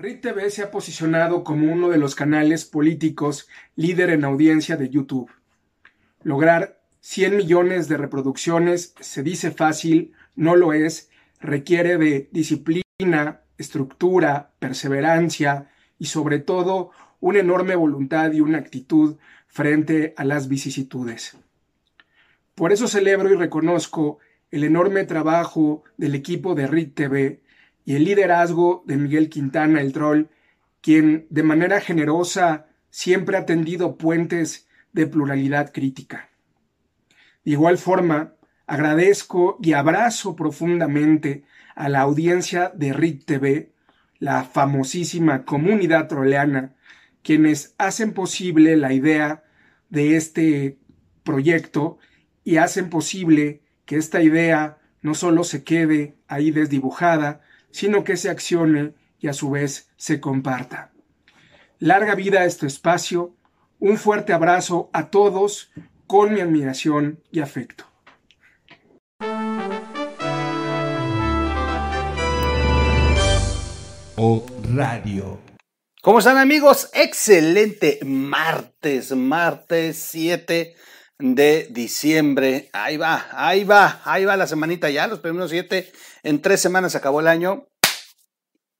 RIT 0.00 0.26
se 0.48 0.62
ha 0.62 0.70
posicionado 0.70 1.44
como 1.44 1.70
uno 1.70 1.90
de 1.90 1.98
los 1.98 2.14
canales 2.14 2.64
políticos 2.64 3.48
líder 3.76 4.08
en 4.08 4.24
audiencia 4.24 4.78
de 4.78 4.88
YouTube. 4.88 5.30
Lograr 6.22 6.80
100 7.00 7.36
millones 7.36 7.86
de 7.86 7.98
reproducciones 7.98 8.94
se 8.98 9.22
dice 9.22 9.50
fácil, 9.50 10.14
no 10.36 10.56
lo 10.56 10.72
es, 10.72 11.10
requiere 11.38 11.98
de 11.98 12.30
disciplina, 12.32 13.42
estructura, 13.58 14.52
perseverancia 14.58 15.70
y 15.98 16.06
sobre 16.06 16.38
todo 16.38 16.92
una 17.20 17.40
enorme 17.40 17.76
voluntad 17.76 18.32
y 18.32 18.40
una 18.40 18.56
actitud 18.56 19.18
frente 19.48 20.14
a 20.16 20.24
las 20.24 20.48
vicisitudes. 20.48 21.36
Por 22.54 22.72
eso 22.72 22.88
celebro 22.88 23.30
y 23.30 23.34
reconozco 23.34 24.18
el 24.50 24.64
enorme 24.64 25.04
trabajo 25.04 25.84
del 25.98 26.14
equipo 26.14 26.54
de 26.54 26.68
RIT 26.68 26.94
y 27.84 27.96
el 27.96 28.04
liderazgo 28.04 28.82
de 28.86 28.96
Miguel 28.96 29.28
Quintana, 29.28 29.80
el 29.80 29.92
troll, 29.92 30.26
quien 30.80 31.26
de 31.30 31.42
manera 31.42 31.80
generosa 31.80 32.66
siempre 32.90 33.36
ha 33.36 33.46
tendido 33.46 33.96
puentes 33.96 34.68
de 34.92 35.06
pluralidad 35.06 35.72
crítica. 35.72 36.30
De 37.44 37.52
igual 37.52 37.78
forma, 37.78 38.34
agradezco 38.66 39.58
y 39.62 39.72
abrazo 39.72 40.36
profundamente 40.36 41.44
a 41.74 41.88
la 41.88 42.00
audiencia 42.00 42.70
de 42.74 42.92
RIT 42.92 43.24
TV, 43.24 43.72
la 44.18 44.44
famosísima 44.44 45.44
comunidad 45.44 46.08
troleana, 46.08 46.74
quienes 47.22 47.74
hacen 47.78 48.12
posible 48.12 48.76
la 48.76 48.92
idea 48.92 49.44
de 49.88 50.16
este 50.16 50.78
proyecto 51.22 51.98
y 52.44 52.56
hacen 52.56 52.90
posible 52.90 53.62
que 53.86 53.96
esta 53.96 54.22
idea 54.22 54.78
no 55.02 55.14
solo 55.14 55.44
se 55.44 55.64
quede 55.64 56.16
ahí 56.28 56.50
desdibujada, 56.50 57.40
sino 57.70 58.04
que 58.04 58.16
se 58.16 58.30
accione 58.30 58.94
y 59.18 59.28
a 59.28 59.32
su 59.32 59.50
vez 59.50 59.90
se 59.96 60.20
comparta. 60.20 60.92
Larga 61.78 62.14
vida 62.14 62.40
a 62.40 62.44
este 62.44 62.66
espacio, 62.66 63.34
un 63.78 63.96
fuerte 63.96 64.32
abrazo 64.32 64.90
a 64.92 65.10
todos 65.10 65.72
con 66.06 66.34
mi 66.34 66.40
admiración 66.40 67.22
y 67.30 67.40
afecto. 67.40 67.84
O 74.16 74.44
Radio. 74.74 75.38
¿Cómo 76.02 76.18
están 76.18 76.38
amigos? 76.38 76.90
Excelente 76.94 77.98
martes, 78.04 79.12
martes 79.12 79.96
7 79.96 80.74
de 81.20 81.68
diciembre. 81.70 82.70
Ahí 82.72 82.96
va, 82.96 83.28
ahí 83.32 83.64
va, 83.64 84.00
ahí 84.04 84.24
va 84.24 84.36
la 84.36 84.46
semanita 84.46 84.90
ya, 84.90 85.06
los 85.06 85.20
primeros 85.20 85.50
7. 85.50 85.90
En 86.22 86.42
tres 86.42 86.60
semanas 86.60 86.94
acabó 86.94 87.20
el 87.20 87.28
año. 87.28 87.68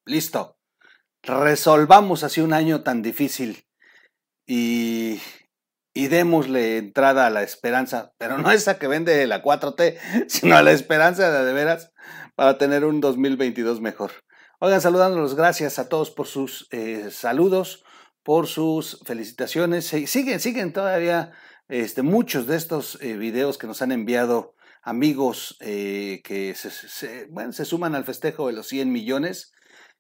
Listo. 0.05 0.57
Resolvamos 1.23 2.25
así 2.25 2.41
un 2.41 2.53
año 2.53 2.83
tan 2.83 3.03
difícil 3.03 3.67
y, 4.47 5.21
y 5.95 6.09
démosle 6.09 6.79
entrada 6.79 7.27
a 7.27 7.31
la 7.31 7.43
esperanza, 7.43 8.13
pero 8.19 8.39
no 8.39 8.51
esa 8.51 8.79
que 8.79 8.89
vende 8.89 9.27
la 9.27 9.43
4T, 9.43 9.99
sino 10.29 10.57
a 10.57 10.63
la 10.63 10.73
esperanza 10.73 11.31
de, 11.31 11.45
de 11.45 11.53
veras 11.53 11.93
para 12.35 12.57
tener 12.57 12.85
un 12.85 13.01
2022 13.01 13.81
mejor. 13.81 14.13
Oigan, 14.61 14.81
saludándolos, 14.81 15.37
gracias 15.37 15.79
a 15.79 15.89
todos 15.89 16.11
por 16.11 16.27
sus 16.27 16.69
eh, 16.71 17.09
saludos, 17.11 17.83
por 18.23 18.47
sus 18.47 19.01
felicitaciones. 19.07 19.87
Siguen, 19.87 20.41
siguen 20.41 20.73
todavía 20.73 21.33
este, 21.71 22.03
muchos 22.03 22.47
de 22.47 22.57
estos 22.57 22.99
eh, 23.01 23.17
videos 23.17 23.57
que 23.57 23.67
nos 23.67 23.81
han 23.81 23.93
enviado 23.93 24.55
amigos 24.83 25.57
eh, 25.61 26.21
que 26.25 26.55
se, 26.55 27.27
bueno, 27.27 27.53
se 27.53 27.65
suman 27.65 27.95
al 27.95 28.05
festejo 28.05 28.49
de 28.49 28.55
los 28.55 28.67
100 28.67 28.91
millones. 28.93 29.53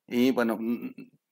Y 0.07 0.33
bueno, 0.33 0.59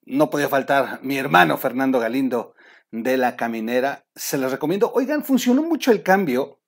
no 0.05 0.31
podía 0.31 0.48
faltar 0.48 1.00
mi 1.03 1.19
hermano 1.19 1.59
Fernando 1.59 1.98
Galindo 1.98 2.54
de 2.91 3.16
la 3.16 3.37
caminera. 3.37 4.06
Se 4.15 4.38
les 4.38 4.50
recomiendo. 4.50 4.93
Oigan, 4.94 5.25
funcionó 5.25 5.62
mucho 5.62 5.91
el 5.91 6.03
cambio. 6.03 6.60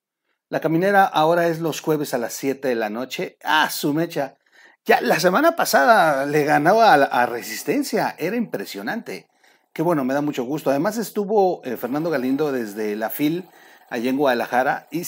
La 0.49 0.61
caminera 0.61 1.05
ahora 1.05 1.47
es 1.47 1.61
los 1.61 1.81
jueves 1.81 2.13
a 2.13 2.19
las 2.19 2.33
7 2.35 2.67
de 2.67 2.75
la 2.75 2.91
noche. 2.91 3.39
Ah, 3.45 3.71
su 3.71 3.95
mecha. 3.95 4.37
Ya 4.85 5.01
la 5.01 5.21
semana 5.21 5.55
pasada 5.55 6.27
le 6.27 6.45
ganaba 6.45 6.95
a, 6.95 7.27
Resistencia, 7.27 8.17
era 8.19 8.35
impresionante. 8.35 9.29
Qué 9.73 9.83
bueno, 9.83 10.05
me 10.05 10.15
da 10.15 10.23
mucho 10.23 10.43
gusto. 10.43 10.71
Además 10.71 10.97
estuvo 10.97 11.63
eh, 11.65 11.77
Fernando 11.77 12.11
Galindo 12.11 12.51
desde 12.51 12.97
la 12.97 13.11
FIL 13.11 13.45
allá 13.91 14.09
en 14.09 14.17
Guadalajara 14.17 14.89
y 14.91 15.03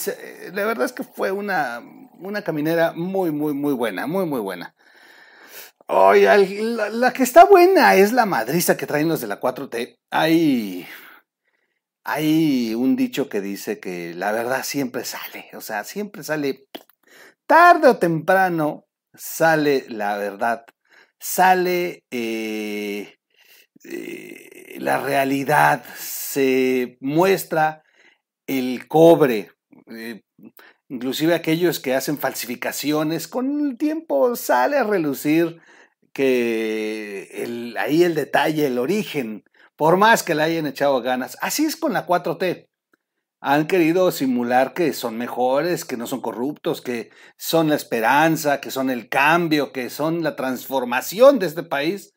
la 0.53 0.66
verdad 0.66 0.84
es 0.84 0.93
que 0.93 1.04
fue 1.04 1.31
una, 1.31 1.81
una 2.19 2.43
caminera 2.43 2.93
muy, 2.93 3.31
muy, 3.31 3.54
muy 3.54 3.72
buena, 3.72 4.06
muy, 4.06 4.26
muy 4.26 4.41
buena. 4.41 4.75
Oye, 5.87 6.26
la, 6.62 6.88
la, 6.91 7.12
que 7.12 7.22
está 7.22 7.44
buena 7.44 7.94
es 7.94 8.12
la 8.12 8.26
madriza 8.26 8.76
que 8.76 8.87
traen 8.87 9.09
los 9.09 9.21
de 9.21 9.26
la 9.26 9.41
4T. 9.41 9.98
Hay, 10.10 10.87
hay 12.04 12.75
un 12.75 12.97
dicho 12.97 13.28
que 13.28 13.41
dice 13.41 13.78
que 13.78 14.15
la 14.15 14.32
verdad 14.32 14.65
siempre 14.65 15.04
sale, 15.04 15.50
o 15.54 15.60
sea, 15.60 15.84
siempre 15.84 16.22
sale 16.22 16.66
tarde 17.47 17.88
o 17.88 17.98
temprano 17.98 18.87
sale 19.15 19.84
la 19.88 20.16
verdad, 20.16 20.65
sale 21.19 22.04
eh, 22.10 23.16
eh, 23.84 24.76
la 24.78 24.98
realidad, 24.98 25.84
se 25.98 26.97
muestra 27.00 27.82
el 28.59 28.89
cobre, 28.89 29.51
eh, 29.87 30.23
inclusive 30.89 31.35
aquellos 31.35 31.81
que 31.81 31.95
hacen 31.95 32.19
falsificaciones, 32.19 33.29
con 33.29 33.69
el 33.69 33.77
tiempo 33.77 34.37
sale 34.37 34.77
a 34.77 34.85
relucir 34.85 35.61
que 36.13 37.75
ahí 37.79 38.03
el 38.03 38.15
detalle, 38.15 38.67
el 38.67 38.79
origen, 38.79 39.45
por 39.77 39.97
más 39.97 40.23
que 40.23 40.35
le 40.35 40.43
hayan 40.43 40.67
echado 40.67 41.01
ganas. 41.03 41.39
Así 41.41 41.65
es 41.65 41.77
con 41.77 41.93
la 41.93 42.07
4T 42.07 42.69
han 43.45 43.67
querido 43.67 44.13
simular 44.13 44.73
que 44.73 44.93
son 44.93 45.19
mejores, 45.19 45.84
que 45.84 45.97
no 45.97 46.07
son 46.07 46.21
corruptos, 46.21 46.81
que 46.81 47.11
son 47.37 47.71
la 47.71 47.75
esperanza, 47.75 48.61
que 48.61 48.71
son 48.71 48.89
el 48.89 49.09
cambio, 49.09 49.73
que 49.73 49.91
son 49.91 50.23
la 50.23 50.37
transformación 50.37 51.41
de 51.41 51.47
este 51.47 51.65
país. 51.65 52.15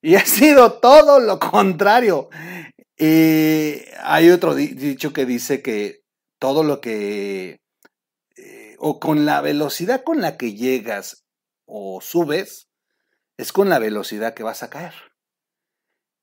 Y 0.00 0.14
ha 0.14 0.24
sido 0.24 0.80
todo 0.80 1.20
lo 1.20 1.38
contrario. 1.38 2.30
Hay 3.04 4.30
otro 4.30 4.54
dicho 4.54 5.12
que 5.12 5.26
dice 5.26 5.62
que 5.62 6.02
todo 6.38 6.62
lo 6.62 6.80
que, 6.80 7.60
eh, 8.36 8.76
o 8.78 9.00
con 9.00 9.24
la 9.24 9.40
velocidad 9.40 10.02
con 10.04 10.20
la 10.20 10.36
que 10.36 10.54
llegas 10.54 11.24
o 11.64 12.00
subes, 12.00 12.68
es 13.36 13.52
con 13.52 13.68
la 13.68 13.78
velocidad 13.78 14.34
que 14.34 14.42
vas 14.42 14.62
a 14.62 14.70
caer. 14.70 14.94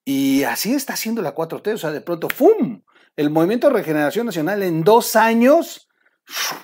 Y 0.05 0.43
así 0.43 0.73
está 0.73 0.93
haciendo 0.93 1.21
la 1.21 1.35
4T, 1.35 1.73
o 1.73 1.77
sea, 1.77 1.91
de 1.91 2.01
pronto, 2.01 2.29
¡fum! 2.29 2.83
el 3.15 3.29
Movimiento 3.29 3.67
de 3.67 3.73
Regeneración 3.73 4.25
Nacional 4.25 4.63
en 4.63 4.83
dos 4.83 5.15
años 5.15 5.89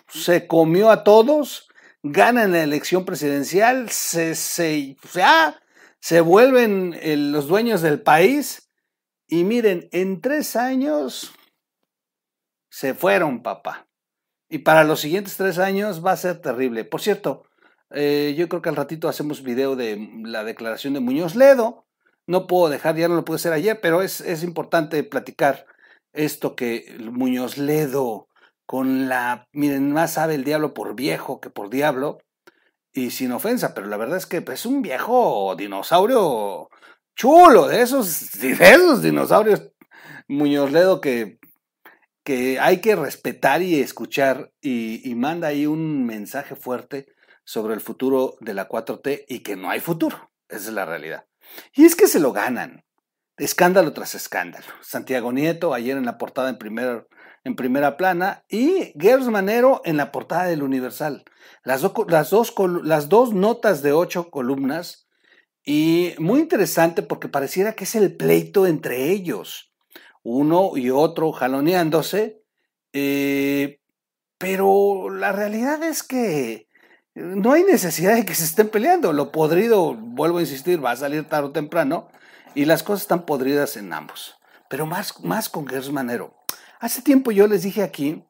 se 0.08 0.48
comió 0.48 0.90
a 0.90 1.04
todos, 1.04 1.68
ganan 2.04 2.54
la 2.54 2.64
elección 2.64 3.04
presidencial, 3.04 3.90
se, 3.90 4.36
se, 4.36 4.96
se 6.00 6.22
vuelven 6.22 6.98
los 7.34 7.48
dueños 7.48 7.82
del 7.82 8.02
país 8.02 8.65
y 9.28 9.44
miren, 9.44 9.90
en 9.92 10.22
tres 10.22 10.56
años 10.56 11.34
se 12.70 12.94
fueron, 12.94 13.42
papá. 13.42 13.88
Y 14.50 14.60
para 14.60 14.84
los 14.84 15.00
siguientes 15.00 15.38
tres 15.38 15.58
años 15.58 16.06
va 16.06 16.12
a 16.12 16.18
ser 16.18 16.42
terrible. 16.42 16.84
Por 16.84 17.02
cierto, 17.02 17.44
eh, 17.90 18.36
yo 18.38 18.48
creo 18.50 18.62
que 18.62 18.70
al 18.70 18.76
ratito 18.76 19.08
hacemos 19.08 19.44
video 19.44 19.76
de 19.76 20.10
la 20.24 20.44
declaración 20.44 20.94
de 20.94 21.00
Muñoz 21.00 21.36
Ledo. 21.36 21.86
No 22.28 22.48
puedo 22.48 22.70
dejar, 22.70 22.96
ya 22.96 23.08
no 23.08 23.16
lo 23.16 23.26
pude 23.26 23.38
hacer 23.38 23.54
ayer, 23.54 23.80
pero 23.82 24.02
es, 24.02 24.22
es 24.22 24.44
importante 24.44 25.04
platicar 25.04 25.66
esto 26.14 26.56
que 26.56 26.96
Muñoz 27.00 27.58
Ledo, 27.58 28.28
con 28.66 29.10
la, 29.10 29.48
miren, 29.52 29.92
más 29.92 30.14
sabe 30.14 30.36
el 30.36 30.44
diablo 30.44 30.74
por 30.74 30.96
viejo 30.96 31.40
que 31.40 31.50
por 31.50 31.70
diablo, 31.70 32.20
y 32.94 33.12
sin 33.12 33.32
ofensa, 33.34 33.74
pero 33.74 33.88
la 33.88 33.98
verdad 33.98 34.18
es 34.18 34.26
que 34.26 34.44
es 34.52 34.66
un 34.66 34.82
viejo 34.82 35.56
dinosaurio 35.58 36.70
chulo, 37.16 37.68
de 37.68 37.82
esos, 37.82 38.32
de 38.40 38.52
esos 38.52 39.02
dinosaurios 39.02 39.72
Muñoz 40.28 40.72
Ledo 40.72 41.02
que, 41.02 41.40
que 42.24 42.60
hay 42.60 42.82
que 42.82 42.96
respetar 42.96 43.62
y 43.62 43.80
escuchar, 43.80 44.52
y, 44.62 45.14
manda 45.16 45.50
ahí 45.50 45.66
un 45.66 46.06
mensaje 46.06 46.56
fuerte 46.56 47.08
sobre 47.44 47.74
el 47.74 47.82
futuro 47.82 48.36
de 48.42 48.54
la 48.54 48.68
4T 48.68 49.26
y 49.28 49.40
que 49.40 49.56
no 49.56 49.70
hay 49.70 49.80
futuro, 49.80 50.32
esa 50.50 50.70
es 50.70 50.74
la 50.74 50.86
realidad. 50.86 51.26
Y 51.74 51.86
es 51.86 51.96
que 51.96 52.08
se 52.08 52.20
lo 52.20 52.34
ganan 52.34 52.84
escándalo 53.38 53.94
tras 53.94 54.16
escándalo. 54.16 54.66
Santiago 54.82 55.32
Nieto 55.32 55.74
ayer 55.74 55.98
en 55.98 56.06
la 56.06 56.18
portada 56.18 56.50
en, 56.50 56.58
primer, 56.58 57.08
en 57.44 57.56
primera 57.56 57.98
plana 57.98 58.44
y 58.50 58.94
Gers 59.00 59.28
Manero 59.28 59.82
en 59.86 59.98
la 59.98 60.12
portada 60.12 60.46
del 60.46 60.64
Universal. 60.64 61.24
Las, 61.64 61.84
las, 62.08 62.30
dos, 62.30 62.56
las 62.84 63.10
dos 63.10 63.34
notas 63.34 63.82
de 63.84 63.92
ocho 63.92 64.32
columnas 64.32 65.05
y 65.66 66.14
muy 66.20 66.40
interesante 66.40 67.02
porque 67.02 67.28
pareciera 67.28 67.74
que 67.74 67.86
es 67.86 67.96
el 67.96 68.16
pleito 68.16 68.68
entre 68.68 69.12
ellos, 69.12 69.74
uno 70.24 70.78
y 70.78 70.92
otro 70.92 71.32
jaloneándose, 71.32 72.44
eh, 72.94 73.80
pero 74.38 75.10
la 75.10 75.32
realidad 75.32 75.82
es 75.84 76.04
que 76.04 76.68
no 77.16 77.54
hay 77.54 77.64
necesidad 77.64 78.16
de 78.16 78.26
que 78.26 78.36
se 78.36 78.44
estén 78.44 78.70
peleando. 78.70 79.14
Lo 79.14 79.32
podrido, 79.32 79.96
vuelvo 79.96 80.38
a 80.38 80.42
insistir, 80.42 80.84
va 80.84 80.92
a 80.92 80.98
salir 80.98 81.24
tarde 81.24 81.48
o 81.48 81.52
temprano 81.52 82.10
Y 82.54 82.66
las 82.66 82.84
cosas 82.84 83.04
están 83.04 83.26
podridas 83.26 83.78
en 83.78 83.92
ambos. 83.94 84.36
Pero 84.70 84.86
más, 84.86 85.24
más 85.24 85.50
con 85.50 85.68
Gers 85.68 85.92
Manero. 85.92 86.36
Hace 86.80 87.02
tiempo 87.02 87.32
yo 87.32 87.48
les 87.48 87.64
dije 87.64 87.84
aquí 87.84 88.24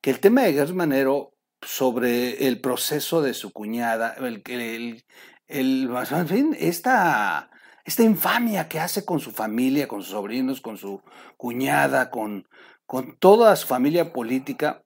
que 0.00 0.10
el 0.10 0.20
tema 0.20 0.42
de 0.42 0.54
Gers 0.54 0.72
Manero 0.72 1.34
sobre 1.62 2.46
el 2.46 2.60
proceso 2.60 3.22
de 3.22 3.34
su 3.34 3.52
cuñada, 3.52 4.14
el, 4.18 4.42
el, 4.46 5.04
el, 5.48 5.90
en 6.10 6.28
fin, 6.28 6.56
esta, 6.58 7.50
esta 7.84 8.02
infamia 8.02 8.68
que 8.68 8.80
hace 8.80 9.04
con 9.04 9.20
su 9.20 9.30
familia, 9.30 9.88
con 9.88 10.02
sus 10.02 10.12
sobrinos, 10.12 10.60
con 10.60 10.76
su 10.76 11.02
cuñada, 11.36 12.10
con, 12.10 12.48
con 12.86 13.16
toda 13.18 13.54
su 13.56 13.66
familia 13.66 14.12
política, 14.12 14.82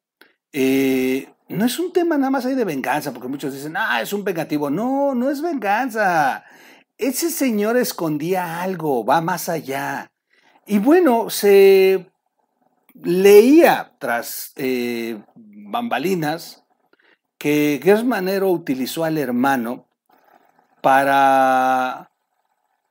eh, 0.52 1.28
no 1.48 1.64
es 1.64 1.78
un 1.78 1.92
tema 1.92 2.18
nada 2.18 2.30
más 2.30 2.44
ahí 2.44 2.54
de 2.54 2.64
venganza, 2.64 3.12
porque 3.12 3.28
muchos 3.28 3.54
dicen, 3.54 3.74
ah, 3.76 4.00
es 4.02 4.12
un 4.12 4.24
vengativo. 4.24 4.70
No, 4.70 5.14
no 5.14 5.30
es 5.30 5.40
venganza. 5.40 6.44
Ese 6.96 7.30
señor 7.30 7.76
escondía 7.76 8.60
algo, 8.60 9.04
va 9.04 9.20
más 9.20 9.48
allá. 9.48 10.10
Y 10.66 10.78
bueno, 10.78 11.30
se 11.30 12.10
leía 12.94 13.94
tras 13.98 14.52
eh, 14.56 15.22
bambalinas 15.34 16.64
que 17.38 17.80
Gersmanero 17.82 18.50
utilizó 18.50 19.04
al 19.04 19.16
hermano 19.16 19.87
para, 20.80 22.10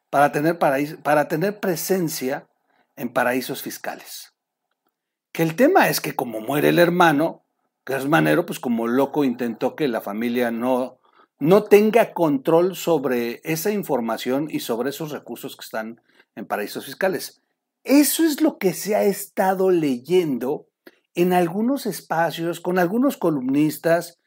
para, 0.09 0.31
tener 0.31 0.57
para 0.57 1.27
tener 1.27 1.59
presencia 1.59 2.47
en 2.95 3.09
paraísos 3.09 3.61
fiscales. 3.61 4.33
Que 5.31 5.43
el 5.43 5.55
tema 5.55 5.87
es 5.87 6.01
que 6.01 6.15
como 6.15 6.41
muere 6.41 6.69
el 6.69 6.79
hermano, 6.79 7.45
Gersmanero, 7.85 8.45
pues 8.45 8.59
como 8.59 8.87
loco 8.87 9.23
intentó 9.23 9.75
que 9.75 9.87
la 9.87 10.01
familia 10.01 10.51
no, 10.51 10.99
no 11.39 11.63
tenga 11.63 12.13
control 12.13 12.75
sobre 12.75 13.39
esa 13.43 13.71
información 13.71 14.47
y 14.49 14.59
sobre 14.59 14.89
esos 14.89 15.11
recursos 15.11 15.55
que 15.55 15.63
están 15.63 16.01
en 16.35 16.45
paraísos 16.47 16.85
fiscales. 16.85 17.41
Eso 17.83 18.25
es 18.25 18.41
lo 18.41 18.57
que 18.57 18.73
se 18.73 18.95
ha 18.95 19.03
estado 19.03 19.69
leyendo 19.69 20.67
en 21.15 21.31
algunos 21.33 21.85
espacios, 21.85 22.59
con 22.59 22.77
algunos 22.77 23.15
columnistas, 23.15 24.19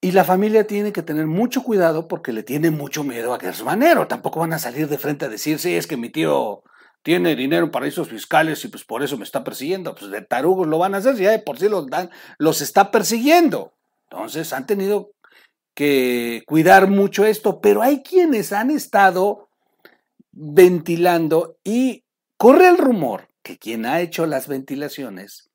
y 0.00 0.12
la 0.12 0.24
familia 0.24 0.66
tiene 0.66 0.92
que 0.92 1.02
tener 1.02 1.26
mucho 1.26 1.62
cuidado 1.62 2.08
porque 2.08 2.32
le 2.32 2.42
tiene 2.42 2.70
mucho 2.70 3.04
miedo 3.04 3.34
a 3.34 3.40
Gersmanero. 3.40 4.08
Tampoco 4.08 4.40
van 4.40 4.54
a 4.54 4.58
salir 4.58 4.88
de 4.88 4.96
frente 4.96 5.26
a 5.26 5.28
decir, 5.28 5.58
sí, 5.58 5.74
es 5.74 5.86
que 5.86 5.98
mi 5.98 6.08
tío 6.08 6.62
tiene 7.02 7.36
dinero 7.36 7.66
en 7.66 7.70
paraísos 7.70 8.08
fiscales 8.08 8.64
y 8.64 8.68
pues 8.68 8.84
por 8.84 9.02
eso 9.02 9.18
me 9.18 9.24
está 9.24 9.44
persiguiendo. 9.44 9.94
Pues 9.94 10.10
de 10.10 10.22
tarugos 10.22 10.66
lo 10.66 10.78
van 10.78 10.94
a 10.94 10.98
hacer, 10.98 11.16
ya 11.16 11.30
de 11.30 11.38
por 11.38 11.58
sí 11.58 11.68
los, 11.68 11.86
dan, 11.88 12.10
los 12.38 12.62
está 12.62 12.90
persiguiendo. 12.90 13.74
Entonces 14.10 14.54
han 14.54 14.66
tenido 14.66 15.12
que 15.74 16.44
cuidar 16.46 16.88
mucho 16.88 17.26
esto, 17.26 17.60
pero 17.60 17.82
hay 17.82 18.02
quienes 18.02 18.52
han 18.52 18.70
estado 18.70 19.50
ventilando 20.32 21.58
y 21.62 22.04
corre 22.38 22.68
el 22.68 22.78
rumor 22.78 23.28
que 23.42 23.58
quien 23.58 23.84
ha 23.84 24.00
hecho 24.00 24.26
las 24.26 24.48
ventilaciones, 24.48 25.50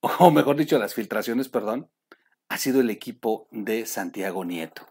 o 0.00 0.30
mejor 0.30 0.56
dicho, 0.56 0.78
las 0.78 0.94
filtraciones, 0.94 1.48
perdón, 1.48 1.88
ha 2.52 2.58
sido 2.58 2.82
el 2.82 2.90
equipo 2.90 3.48
de 3.50 3.86
Santiago 3.86 4.44
Nieto. 4.44 4.86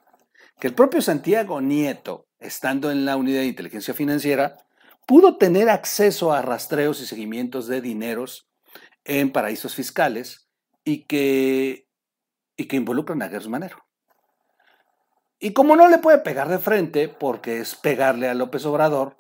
Que 0.60 0.68
el 0.68 0.74
propio 0.74 1.00
Santiago 1.00 1.62
Nieto, 1.62 2.28
estando 2.40 2.90
en 2.90 3.06
la 3.06 3.16
unidad 3.16 3.42
de 3.42 3.48
inteligencia 3.48 3.94
financiera, 3.94 4.58
pudo 5.06 5.38
tener 5.38 5.70
acceso 5.70 6.34
a 6.34 6.42
rastreos 6.42 7.02
y 7.02 7.06
seguimientos 7.06 7.68
de 7.68 7.82
dineros 7.82 8.50
en 9.04 9.32
paraísos 9.32 9.76
fiscales 9.76 10.50
y 10.84 11.04
que, 11.04 11.88
y 12.58 12.66
que 12.66 12.78
involucran 12.78 13.22
a 13.22 13.30
Gersmanero. 13.30 13.78
Y 15.40 15.54
como 15.54 15.76
no 15.76 15.88
le 15.88 16.00
puede 16.00 16.18
pegar 16.18 16.50
de 16.50 16.58
frente, 16.58 17.10
porque 17.10 17.60
es 17.60 17.76
pegarle 17.76 18.28
a 18.28 18.34
López 18.34 18.66
Obrador, 18.66 19.18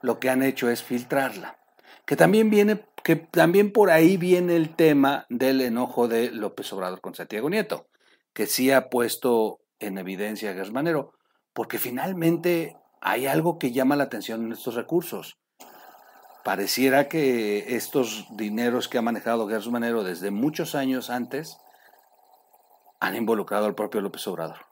lo 0.00 0.18
que 0.18 0.30
han 0.30 0.42
hecho 0.42 0.70
es 0.70 0.82
filtrarla. 0.82 1.58
Que 2.06 2.16
también 2.16 2.48
viene, 2.48 2.76
que 3.06 3.14
también 3.14 3.72
por 3.72 3.90
ahí 3.90 4.16
viene 4.16 4.56
el 4.56 4.74
tema 4.74 5.26
del 5.28 5.60
enojo 5.60 6.08
de 6.08 6.32
López 6.32 6.72
Obrador 6.72 7.00
con 7.00 7.14
Santiago 7.14 7.48
Nieto, 7.48 7.86
que 8.32 8.48
sí 8.48 8.72
ha 8.72 8.90
puesto 8.90 9.60
en 9.78 9.96
evidencia 9.98 10.50
a 10.50 10.54
Gersmanero, 10.54 11.12
porque 11.52 11.78
finalmente 11.78 12.76
hay 13.00 13.28
algo 13.28 13.60
que 13.60 13.70
llama 13.70 13.94
la 13.94 14.02
atención 14.02 14.44
en 14.44 14.50
estos 14.50 14.74
recursos. 14.74 15.38
Pareciera 16.42 17.06
que 17.06 17.76
estos 17.76 18.26
dineros 18.32 18.88
que 18.88 18.98
ha 18.98 19.02
manejado 19.02 19.46
Gersmanero 19.46 20.02
desde 20.02 20.32
muchos 20.32 20.74
años 20.74 21.08
antes 21.08 21.58
han 22.98 23.14
involucrado 23.14 23.66
al 23.66 23.76
propio 23.76 24.00
López 24.00 24.26
Obrador 24.26 24.66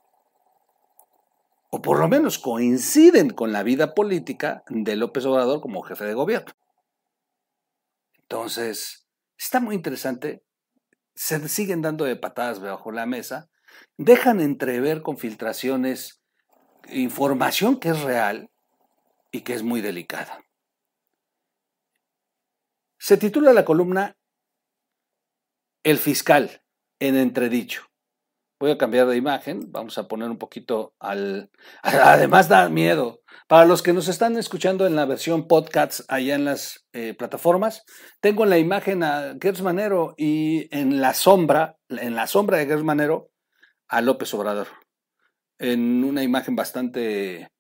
o 1.71 1.83
por 1.83 2.01
lo 2.01 2.09
menos 2.09 2.41
coinciden 2.41 3.31
con 3.31 3.53
la 3.53 3.63
vida 3.63 3.95
política 3.95 4.65
de 4.69 4.97
López 4.97 5.25
Obrador 5.25 5.61
como 5.61 5.83
jefe 5.83 6.05
de 6.05 6.15
gobierno. 6.15 6.53
Entonces, 8.35 9.07
está 9.39 9.61
muy 9.61 9.77
interesante, 9.77 10.43
se 11.15 11.49
siguen 11.49 11.83
dando 11.83 12.05
de 12.05 12.17
patadas 12.17 12.59
bajo 12.59 12.91
la 12.91 13.07
mesa, 13.07 13.49
dejan 13.97 14.41
entrever 14.41 15.03
con 15.03 15.19
filtraciones 15.19 16.21
información 16.89 17.79
que 17.79 17.91
es 17.91 18.03
real 18.03 18.51
y 19.31 19.43
que 19.43 19.55
es 19.55 19.63
muy 19.63 19.83
delicada. 19.83 20.45
Se 22.99 23.17
titula 23.19 23.53
la 23.53 23.65
columna 23.65 24.17
El 25.85 25.99
fiscal 25.99 26.61
en 26.99 27.15
entredicho. 27.15 27.87
Voy 28.65 28.71
a 28.71 28.79
cambiar 28.79 29.07
de 29.09 29.19
imagen, 29.19 29.71
vamos 29.73 29.99
a 29.99 30.09
poner 30.09 30.31
un 30.31 30.39
poquito 30.39 30.95
al... 30.99 31.51
Además 31.83 32.49
da 32.49 32.71
miedo. 32.71 33.21
Para 33.47 33.67
los 33.67 33.83
que 33.83 33.93
nos 33.93 34.09
están 34.09 34.39
escuchando 34.39 34.87
en 34.87 34.97
la 34.97 35.05
versión 35.05 35.47
podcast 35.49 36.01
allá 36.09 36.35
en 36.35 36.47
las 36.47 36.87
eh, 36.95 37.13
plataformas, 37.13 37.85
tengo 38.21 38.45
en 38.45 38.49
la 38.49 38.57
imagen 38.57 39.03
a 39.03 39.35
Gers 39.39 39.61
Manero 39.61 40.15
y 40.17 40.75
en 40.75 41.03
la 41.03 41.13
sombra, 41.13 41.77
en 41.91 42.15
la 42.15 42.27
sombra 42.27 42.57
de 42.57 42.65
Gers 42.65 42.83
Manero, 42.83 43.29
a 43.87 44.01
López 44.01 44.33
Obrador. 44.33 44.69
En 45.59 46.03
una 46.03 46.23
imagen 46.23 46.57
bastante... 46.57 47.51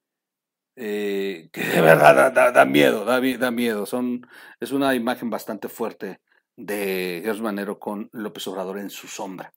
Eh, 0.75 1.51
que 1.53 1.65
de 1.65 1.83
verdad 1.83 2.33
da, 2.33 2.65
miedo, 2.65 3.05
da, 3.05 3.51
miedo. 3.51 3.85
Son, 3.85 4.27
es 4.59 4.73
una 4.73 4.95
imagen 4.95 5.29
bastante 5.29 5.69
fuerte 5.69 6.23
de 6.57 7.21
Gers 7.23 7.43
Manero 7.43 7.79
con 7.79 8.09
López 8.13 8.47
Obrador 8.47 8.79
en 8.79 8.89
su 8.89 9.07
sombra. 9.07 9.53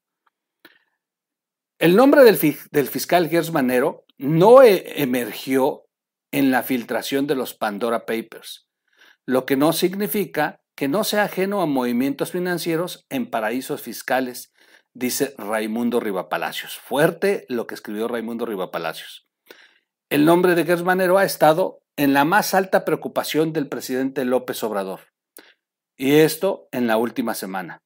El 1.79 1.96
nombre 1.96 2.24
del, 2.24 2.88
fiscal 2.88 3.29
Gers 3.29 3.51
Manero 3.51 4.03
no 4.17 4.63
e, 4.63 5.03
emergió 5.03 5.86
en 6.31 6.50
la 6.50 6.63
filtración 6.63 7.27
de 7.27 7.36
los 7.36 7.53
Pandora 7.53 8.07
Papers, 8.07 8.67
lo 9.27 9.46
que 9.46 9.57
no 9.57 9.74
significa 9.74 10.60
que 10.75 10.88
no 10.88 11.03
sea 11.03 11.24
ajeno 11.24 11.62
a 11.62 11.67
movimientos 11.67 12.31
financieros 12.31 13.05
en 13.10 13.29
paraísos 13.29 13.84
fiscales, 13.84 14.51
dice 14.96 15.36
Raimundo 15.38 16.00
Rivapalacios. 16.00 16.77
Fuerte 16.77 17.46
lo 17.48 17.67
que 17.67 17.75
escribió 17.75 18.07
Raimundo 18.07 18.48
Rivapalacios. 18.48 19.27
El 20.10 20.25
nombre 20.25 20.55
de 20.55 20.65
Gers 20.65 20.84
Manero 20.84 21.19
ha 21.19 21.25
estado 21.25 21.81
en 21.96 22.13
la 22.13 22.25
más 22.25 22.55
alta 22.55 22.86
preocupación 22.86 23.53
del 23.53 23.67
presidente 23.67 24.25
López 24.25 24.63
Obrador. 24.63 25.01
Y 25.96 26.15
esto 26.15 26.69
en 26.72 26.88
la 26.88 26.98
última 26.98 27.36
semana 27.36 27.84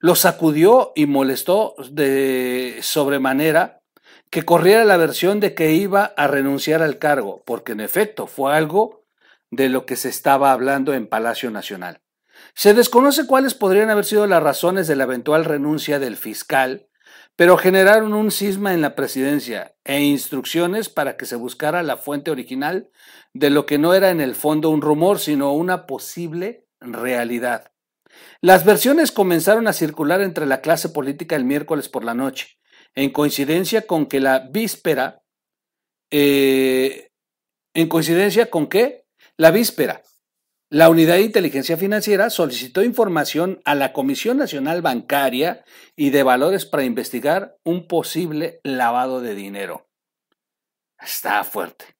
lo 0.00 0.14
sacudió 0.14 0.92
y 0.96 1.06
molestó 1.06 1.74
de 1.90 2.78
sobremanera 2.82 3.82
que 4.30 4.44
corriera 4.44 4.84
la 4.84 4.96
versión 4.96 5.40
de 5.40 5.54
que 5.54 5.72
iba 5.72 6.04
a 6.16 6.26
renunciar 6.26 6.82
al 6.82 6.98
cargo, 6.98 7.42
porque 7.44 7.72
en 7.72 7.80
efecto 7.80 8.26
fue 8.26 8.54
algo 8.54 9.04
de 9.50 9.68
lo 9.68 9.84
que 9.84 9.96
se 9.96 10.08
estaba 10.08 10.52
hablando 10.52 10.94
en 10.94 11.06
Palacio 11.06 11.50
Nacional. 11.50 12.00
Se 12.54 12.72
desconoce 12.72 13.26
cuáles 13.26 13.54
podrían 13.54 13.90
haber 13.90 14.04
sido 14.04 14.26
las 14.26 14.42
razones 14.42 14.86
de 14.86 14.96
la 14.96 15.04
eventual 15.04 15.44
renuncia 15.44 15.98
del 15.98 16.16
fiscal, 16.16 16.88
pero 17.36 17.56
generaron 17.56 18.14
un 18.14 18.30
cisma 18.30 18.72
en 18.72 18.80
la 18.80 18.94
presidencia 18.94 19.74
e 19.84 20.00
instrucciones 20.00 20.88
para 20.88 21.16
que 21.16 21.26
se 21.26 21.36
buscara 21.36 21.82
la 21.82 21.96
fuente 21.96 22.30
original 22.30 22.90
de 23.34 23.50
lo 23.50 23.66
que 23.66 23.78
no 23.78 23.94
era 23.94 24.10
en 24.10 24.20
el 24.20 24.34
fondo 24.34 24.70
un 24.70 24.80
rumor, 24.80 25.18
sino 25.18 25.52
una 25.52 25.86
posible 25.86 26.66
realidad. 26.80 27.72
Las 28.40 28.64
versiones 28.64 29.12
comenzaron 29.12 29.68
a 29.68 29.72
circular 29.72 30.20
entre 30.20 30.46
la 30.46 30.60
clase 30.60 30.88
política 30.88 31.36
el 31.36 31.44
miércoles 31.44 31.88
por 31.88 32.04
la 32.04 32.14
noche, 32.14 32.58
en 32.94 33.10
coincidencia 33.10 33.86
con 33.86 34.06
que 34.06 34.20
la 34.20 34.40
víspera, 34.50 35.22
eh, 36.10 37.10
en 37.74 37.88
coincidencia 37.88 38.50
con 38.50 38.68
la 39.36 39.50
víspera, 39.50 40.02
la 40.72 40.88
Unidad 40.88 41.16
de 41.16 41.22
Inteligencia 41.22 41.76
Financiera 41.76 42.30
solicitó 42.30 42.84
información 42.84 43.60
a 43.64 43.74
la 43.74 43.92
Comisión 43.92 44.38
Nacional 44.38 44.82
Bancaria 44.82 45.64
y 45.96 46.10
de 46.10 46.22
Valores 46.22 46.64
para 46.64 46.84
investigar 46.84 47.56
un 47.64 47.88
posible 47.88 48.60
lavado 48.62 49.20
de 49.20 49.34
dinero. 49.34 49.88
Está 50.96 51.42
fuerte. 51.42 51.96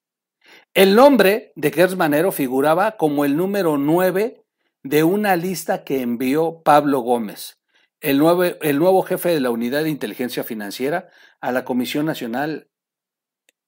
El 0.73 0.95
nombre 0.95 1.53
de 1.57 1.73
Gers 1.73 1.97
Manero 1.97 2.31
figuraba 2.31 2.97
como 2.97 3.25
el 3.25 3.37
número 3.37 3.77
9 3.77 4.45
de 4.83 5.05
una 5.05 5.37
lista 5.37 5.85
que 5.85 6.01
envió 6.03 6.63
Pablo 6.63 7.01
Gómez, 7.01 7.59
el 8.01 8.19
nuevo, 8.19 8.45
el 8.45 8.79
nuevo 8.79 9.03
jefe 9.03 9.31
de 9.31 9.41
la 9.41 9.51
Unidad 9.51 9.83
de 9.83 9.91
Inteligencia 9.91 10.43
Financiera, 10.43 11.11
a 11.41 11.53
la 11.53 11.65
Comisión 11.65 12.07
Nacional 12.07 12.69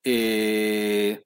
eh, 0.04 1.22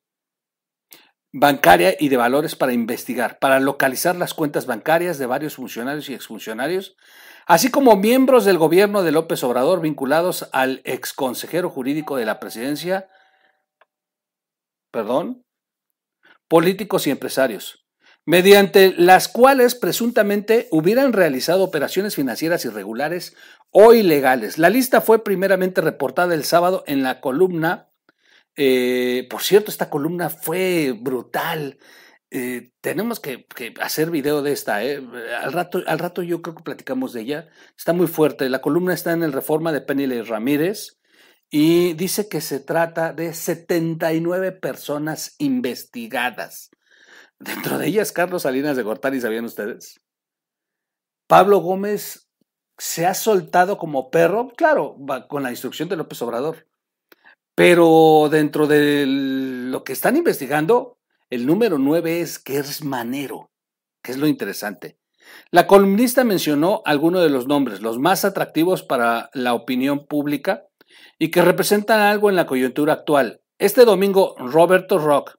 bancaria 1.33 1.95
y 1.99 2.09
de 2.09 2.16
valores 2.16 2.57
para 2.57 2.73
investigar, 2.73 3.38
para 3.38 3.61
localizar 3.61 4.16
las 4.16 4.35
cuentas 4.35 4.66
bancarias 4.66 5.19
de 5.19 5.26
varios 5.26 5.57
funcionarios 5.57 6.09
y 6.09 6.14
exfuncionarios, 6.14 6.97
así 7.47 7.71
como 7.71 7.97
miembros 7.97 8.45
del 8.45 8.59
gobierno 8.59 9.02
de 9.02 9.12
López 9.12 9.45
Obrador 9.45 9.81
vinculados 9.81 10.49
al 10.52 10.81
exconsejero 10.85 11.71
jurídico 11.71 12.16
de 12.16 12.26
la 12.26 12.40
presidencia, 12.40 13.09
perdón, 14.90 15.45
políticos 16.49 17.07
y 17.07 17.11
empresarios, 17.11 17.86
mediante 18.26 18.92
las 18.99 19.28
cuales 19.28 19.75
presuntamente 19.75 20.68
hubieran 20.71 21.14
realizado 21.14 21.64
operaciones 21.64 22.14
financieras 22.14 22.64
irregulares 22.66 23.35
o 23.71 23.95
ilegales. 23.95 24.59
La 24.59 24.68
lista 24.68 25.00
fue 25.00 25.25
primeramente 25.25 25.80
reportada 25.80 26.35
el 26.35 26.45
sábado 26.45 26.85
en 26.87 27.02
la 27.02 27.21
columna, 27.21 27.88
eh, 28.56 29.26
por 29.30 29.42
cierto, 29.42 29.71
esta 29.71 29.90
columna 29.90 30.30
fue 30.30 30.92
brutal. 30.99 31.78
Eh, 32.30 32.73
tenemos 32.80 33.21
que, 33.21 33.47
hacer 33.80 34.11
video 34.11 34.42
de 34.42 34.52
esta. 34.52 34.83
Eh. 34.85 35.02
Al, 35.42 35.52
rato, 35.52 35.83
al 35.87 35.99
rato 35.99 36.23
yo 36.23 36.42
creo 36.42 36.56
que 36.56 36.62
platicamos 36.64 37.12
de 37.12 37.23
ella. 37.23 37.49
Está 37.76 37.92
muy 37.92 38.06
fuerte. 38.06 38.49
La 38.49 38.62
columna 38.62 38.95
está 38.95 39.12
en 39.12 39.23
el 39.23 39.33
Reforma 39.33 39.73
de 39.73 39.83
Penny 39.83 40.06
Ramírez 40.23 40.99
y 41.50 41.92
dice 41.95 42.28
que 42.28 42.40
se 42.40 42.61
trata 42.61 43.12
de 43.12 43.35
79 43.35 44.52
personas 44.52 45.37
investigadas. 45.38 46.71
Dentro 47.38 47.78
de 47.78 47.87
ellas, 47.87 48.12
Carlos 48.12 48.43
Salinas 48.43 48.76
de 48.76 48.83
Gortari, 48.83 49.21
¿sabían 49.21 49.45
ustedes? 49.45 50.00
Pablo 51.28 51.59
Gómez 51.59 52.28
se 52.78 53.07
ha 53.07 53.14
soltado 53.14 53.78
como 53.78 54.11
perro, 54.11 54.49
claro, 54.57 54.97
con 55.28 55.43
la 55.43 55.50
instrucción 55.50 55.88
de 55.88 55.97
López 55.97 56.21
Obrador. 56.23 56.66
Pero 57.55 58.28
dentro 58.31 58.66
de 58.66 59.05
lo 59.07 59.83
que 59.83 59.93
están 59.93 60.16
investigando, 60.16 60.99
el 61.31 61.47
número 61.47 61.78
9 61.78 62.21
es 62.21 62.43
es 62.45 62.85
Manero, 62.85 63.50
que 64.02 64.12
es 64.12 64.19
lo 64.19 64.26
interesante. 64.26 64.99
La 65.50 65.66
columnista 65.66 66.23
mencionó 66.23 66.83
algunos 66.85 67.23
de 67.23 67.31
los 67.31 67.47
nombres, 67.47 67.81
los 67.81 67.99
más 67.99 68.25
atractivos 68.25 68.83
para 68.83 69.31
la 69.33 69.55
opinión 69.55 70.07
pública 70.07 70.66
y 71.19 71.31
que 71.31 71.43
representan 71.43 72.00
algo 72.00 72.31
en 72.31 72.37
la 72.37 72.47
coyuntura 72.47 72.93
actual. 72.93 73.40
Este 73.59 73.85
domingo, 73.85 74.37
Roberto 74.38 74.99
Rock 74.99 75.37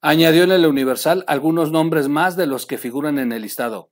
añadió 0.00 0.44
en 0.44 0.52
el 0.52 0.66
Universal 0.66 1.24
algunos 1.26 1.70
nombres 1.70 2.08
más 2.08 2.36
de 2.36 2.46
los 2.46 2.66
que 2.66 2.78
figuran 2.78 3.18
en 3.18 3.32
el 3.32 3.42
listado. 3.42 3.90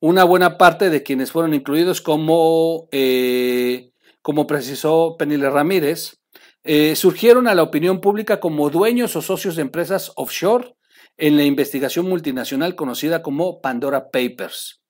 Una 0.00 0.24
buena 0.24 0.58
parte 0.58 0.90
de 0.90 1.02
quienes 1.02 1.32
fueron 1.32 1.54
incluidos, 1.54 2.00
como, 2.00 2.88
eh, 2.92 3.90
como 4.22 4.46
precisó 4.46 5.16
Penile 5.18 5.50
Ramírez, 5.50 6.20
eh, 6.62 6.94
surgieron 6.96 7.48
a 7.48 7.54
la 7.54 7.62
opinión 7.62 8.00
pública 8.00 8.40
como 8.40 8.70
dueños 8.70 9.16
o 9.16 9.22
socios 9.22 9.56
de 9.56 9.62
empresas 9.62 10.12
offshore 10.16 10.76
en 11.16 11.36
la 11.36 11.44
investigación 11.44 12.08
multinacional 12.08 12.76
conocida 12.76 13.22
como 13.22 13.60
Pandora 13.60 14.10
Papers. 14.10 14.80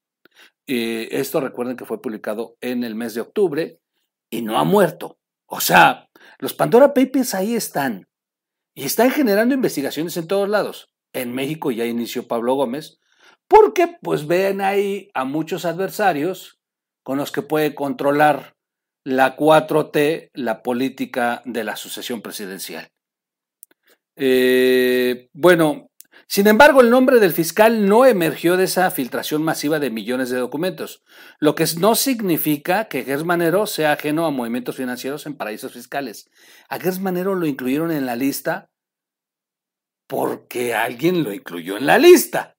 Eh, 0.66 1.08
esto 1.12 1.40
recuerden 1.40 1.76
que 1.76 1.86
fue 1.86 2.02
publicado 2.02 2.56
en 2.60 2.84
el 2.84 2.94
mes 2.94 3.14
de 3.14 3.22
octubre 3.22 3.80
y 4.28 4.42
no 4.42 4.58
ha 4.58 4.64
muerto. 4.64 5.18
O 5.46 5.60
sea, 5.60 6.10
los 6.38 6.52
Pandora 6.52 6.92
Papers 6.92 7.34
ahí 7.34 7.54
están. 7.54 8.06
Y 8.78 8.84
están 8.84 9.10
generando 9.10 9.56
investigaciones 9.56 10.16
en 10.16 10.28
todos 10.28 10.48
lados. 10.48 10.94
En 11.12 11.34
México 11.34 11.72
ya 11.72 11.84
inició 11.84 12.28
Pablo 12.28 12.54
Gómez, 12.54 13.00
porque 13.48 13.98
pues 14.00 14.28
ven 14.28 14.60
ahí 14.60 15.10
a 15.14 15.24
muchos 15.24 15.64
adversarios 15.64 16.60
con 17.02 17.18
los 17.18 17.32
que 17.32 17.42
puede 17.42 17.74
controlar 17.74 18.54
la 19.02 19.36
4T, 19.36 20.30
la 20.32 20.62
política 20.62 21.42
de 21.44 21.64
la 21.64 21.74
sucesión 21.74 22.22
presidencial. 22.22 22.88
Eh, 24.14 25.28
bueno, 25.32 25.87
sin 26.30 26.46
embargo, 26.46 26.82
el 26.82 26.90
nombre 26.90 27.20
del 27.20 27.32
fiscal 27.32 27.86
no 27.86 28.04
emergió 28.04 28.58
de 28.58 28.64
esa 28.64 28.90
filtración 28.90 29.42
masiva 29.42 29.78
de 29.78 29.90
millones 29.90 30.28
de 30.28 30.36
documentos, 30.36 31.02
lo 31.38 31.54
que 31.54 31.64
no 31.80 31.94
significa 31.94 32.84
que 32.88 33.02
Gers 33.02 33.24
Manero 33.24 33.66
sea 33.66 33.92
ajeno 33.92 34.26
a 34.26 34.30
movimientos 34.30 34.76
financieros 34.76 35.24
en 35.24 35.38
paraísos 35.38 35.72
fiscales. 35.72 36.30
A 36.68 36.78
Gers 36.78 37.00
Manero 37.00 37.34
lo 37.34 37.46
incluyeron 37.46 37.90
en 37.90 38.04
la 38.04 38.14
lista 38.14 38.70
porque 40.06 40.74
alguien 40.74 41.24
lo 41.24 41.32
incluyó 41.32 41.78
en 41.78 41.86
la 41.86 41.96
lista. 41.96 42.58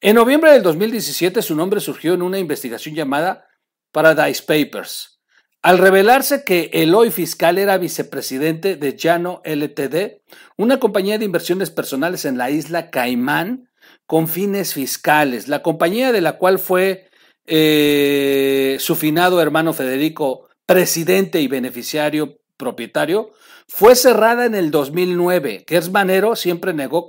En 0.00 0.16
noviembre 0.16 0.52
del 0.52 0.64
2017 0.64 1.42
su 1.42 1.54
nombre 1.54 1.78
surgió 1.78 2.14
en 2.14 2.22
una 2.22 2.40
investigación 2.40 2.96
llamada 2.96 3.46
Paradise 3.92 4.42
Papers, 4.42 5.19
al 5.62 5.78
revelarse 5.78 6.42
que 6.44 6.70
el 6.72 6.94
hoy 6.94 7.10
fiscal 7.10 7.58
era 7.58 7.76
vicepresidente 7.76 8.76
de 8.76 8.96
Llano 8.96 9.42
LTD, 9.44 10.22
una 10.56 10.80
compañía 10.80 11.18
de 11.18 11.26
inversiones 11.26 11.70
personales 11.70 12.24
en 12.24 12.38
la 12.38 12.50
isla 12.50 12.90
Caimán 12.90 13.68
con 14.06 14.26
fines 14.26 14.74
fiscales, 14.74 15.48
la 15.48 15.62
compañía 15.62 16.12
de 16.12 16.20
la 16.20 16.38
cual 16.38 16.58
fue 16.58 17.10
eh, 17.46 18.76
su 18.80 18.96
finado 18.96 19.42
hermano 19.42 19.72
Federico 19.72 20.48
presidente 20.64 21.40
y 21.40 21.48
beneficiario 21.48 22.38
propietario, 22.56 23.32
fue 23.66 23.94
cerrada 23.96 24.46
en 24.46 24.54
el 24.54 24.70
2009. 24.70 25.64
Gers 25.66 25.90
Manero 25.90 26.36
siempre 26.36 26.72
negó 26.72 27.06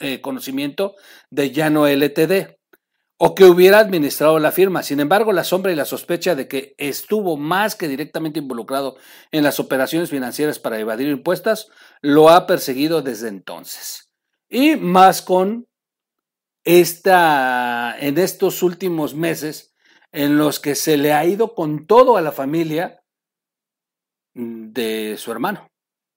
eh, 0.00 0.20
conocimiento 0.20 0.94
de 1.30 1.50
Llano 1.50 1.86
LTD 1.86 2.57
o 3.20 3.34
que 3.34 3.44
hubiera 3.44 3.80
administrado 3.80 4.38
la 4.38 4.52
firma. 4.52 4.84
Sin 4.84 5.00
embargo, 5.00 5.32
la 5.32 5.42
sombra 5.42 5.72
y 5.72 5.76
la 5.76 5.84
sospecha 5.84 6.36
de 6.36 6.46
que 6.46 6.74
estuvo 6.78 7.36
más 7.36 7.74
que 7.74 7.88
directamente 7.88 8.38
involucrado 8.38 8.96
en 9.32 9.42
las 9.42 9.58
operaciones 9.58 10.08
financieras 10.08 10.60
para 10.60 10.78
evadir 10.78 11.08
impuestos 11.08 11.70
lo 12.00 12.30
ha 12.30 12.46
perseguido 12.46 13.02
desde 13.02 13.28
entonces. 13.28 14.12
Y 14.48 14.76
más 14.76 15.20
con 15.20 15.66
esta, 16.64 17.96
en 17.98 18.18
estos 18.18 18.62
últimos 18.62 19.14
meses 19.14 19.74
en 20.12 20.38
los 20.38 20.60
que 20.60 20.76
se 20.76 20.96
le 20.96 21.12
ha 21.12 21.24
ido 21.24 21.54
con 21.54 21.86
todo 21.86 22.16
a 22.16 22.22
la 22.22 22.32
familia 22.32 23.02
de 24.34 25.16
su 25.18 25.32
hermano, 25.32 25.68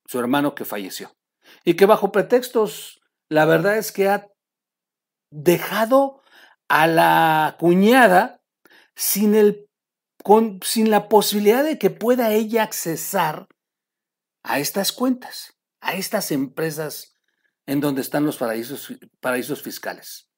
su 0.05 0.19
hermano 0.19 0.53
que 0.53 0.65
falleció. 0.65 1.11
Y 1.65 1.73
que 1.73 1.87
bajo 1.87 2.11
pretextos, 2.11 3.01
la 3.27 3.45
verdad 3.45 3.77
es 3.77 3.91
que 3.91 4.07
ha 4.07 4.27
dejado 5.31 6.20
a 6.71 6.87
la 6.87 7.57
cuñada 7.59 8.41
sin, 8.95 9.35
el, 9.35 9.69
sin 10.63 10.89
la 10.89 11.09
posibilidad 11.09 11.65
de 11.65 11.77
que 11.77 11.89
pueda 11.89 12.31
ella 12.31 12.63
accesar 12.63 13.49
a 14.41 14.57
estas 14.59 14.93
cuentas, 14.93 15.57
a 15.81 15.95
estas 15.95 16.31
empresas 16.31 17.13
en 17.65 17.81
donde 17.81 17.99
están 17.99 18.25
los 18.25 18.37
paraísos, 18.37 18.93
paraísos 19.19 19.61
fiscales. 19.61 20.29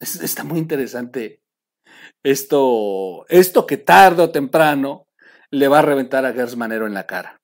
está 0.00 0.42
muy 0.42 0.58
interesante 0.58 1.44
esto, 2.24 3.24
esto 3.28 3.68
que 3.68 3.76
tarde 3.76 4.24
o 4.24 4.32
temprano 4.32 5.06
le 5.50 5.68
va 5.68 5.78
a 5.78 5.82
reventar 5.82 6.26
a 6.26 6.32
Gers 6.32 6.56
Manero 6.56 6.88
en 6.88 6.94
la 6.94 7.06
cara. 7.06 7.39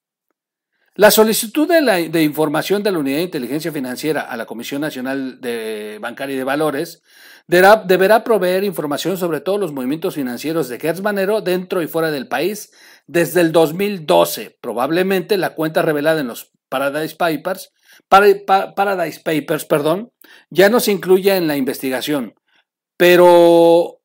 La 0.97 1.11
solicitud 1.11 1.67
de, 1.67 1.79
la, 1.79 1.99
información 1.99 2.81
de 2.81 2.91
la 2.91 2.97
Unidad 2.97 3.17
de 3.17 3.23
Inteligencia 3.23 3.71
Financiera 3.71 4.21
a 4.21 4.35
la 4.35 4.47
Comisión 4.47 4.81
Nacional 4.81 5.39
de 5.39 5.99
Bancaria 6.01 6.33
y 6.33 6.37
de 6.39 6.43
Valores 6.43 7.03
deberá, 7.45 8.23
proveer 8.23 8.63
información 8.63 9.15
sobre 9.15 9.39
todos 9.39 9.59
los 9.59 9.73
movimientos 9.73 10.15
financieros 10.15 10.69
de 10.69 10.79
Gertz 10.79 11.01
Manero 11.01 11.41
dentro 11.41 11.83
y 11.83 11.87
fuera 11.87 12.09
del 12.09 12.27
país 12.27 12.71
desde 13.05 13.41
el 13.41 13.51
2012. 13.51 14.57
Probablemente 14.59 15.37
la 15.37 15.53
cuenta 15.53 15.83
revelada 15.83 16.19
en 16.19 16.29
los 16.29 16.51
Paradise 16.67 17.15
Papers, 17.15 17.71
Paradise 18.09 19.21
Papers 19.23 19.65
perdón, 19.65 20.11
ya 20.49 20.69
no 20.69 20.79
se 20.79 20.93
incluya 20.93 21.37
en 21.37 21.45
la 21.45 21.57
investigación. 21.57 22.33
Pero, 22.97 23.99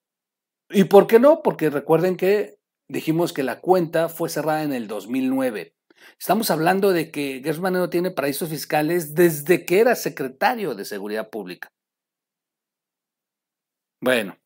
¿y 0.69 0.85
por 0.85 1.07
qué 1.07 1.19
no? 1.19 1.41
Porque 1.43 1.71
recuerden 1.71 2.19
que 2.19 2.57
dijimos 2.87 3.33
que 3.33 3.45
la 3.45 3.61
cuenta 3.61 4.11
fue 4.11 4.29
cerrada 4.29 4.63
en 4.63 4.75
el 4.75 4.89
2009. 4.89 5.73
Estamos 6.19 6.51
hablando 6.51 6.93
de 6.93 7.11
que 7.11 7.41
Gers 7.43 7.61
Manero 7.61 7.91
tiene 7.91 8.11
paraísos 8.11 8.49
fiscales 8.49 9.15
desde 9.15 9.65
que 9.65 9.81
era 9.81 9.95
secretario 9.95 10.75
de 10.75 10.85
Seguridad 10.85 11.31
Pública. 11.31 11.69
Bueno. 14.01 14.37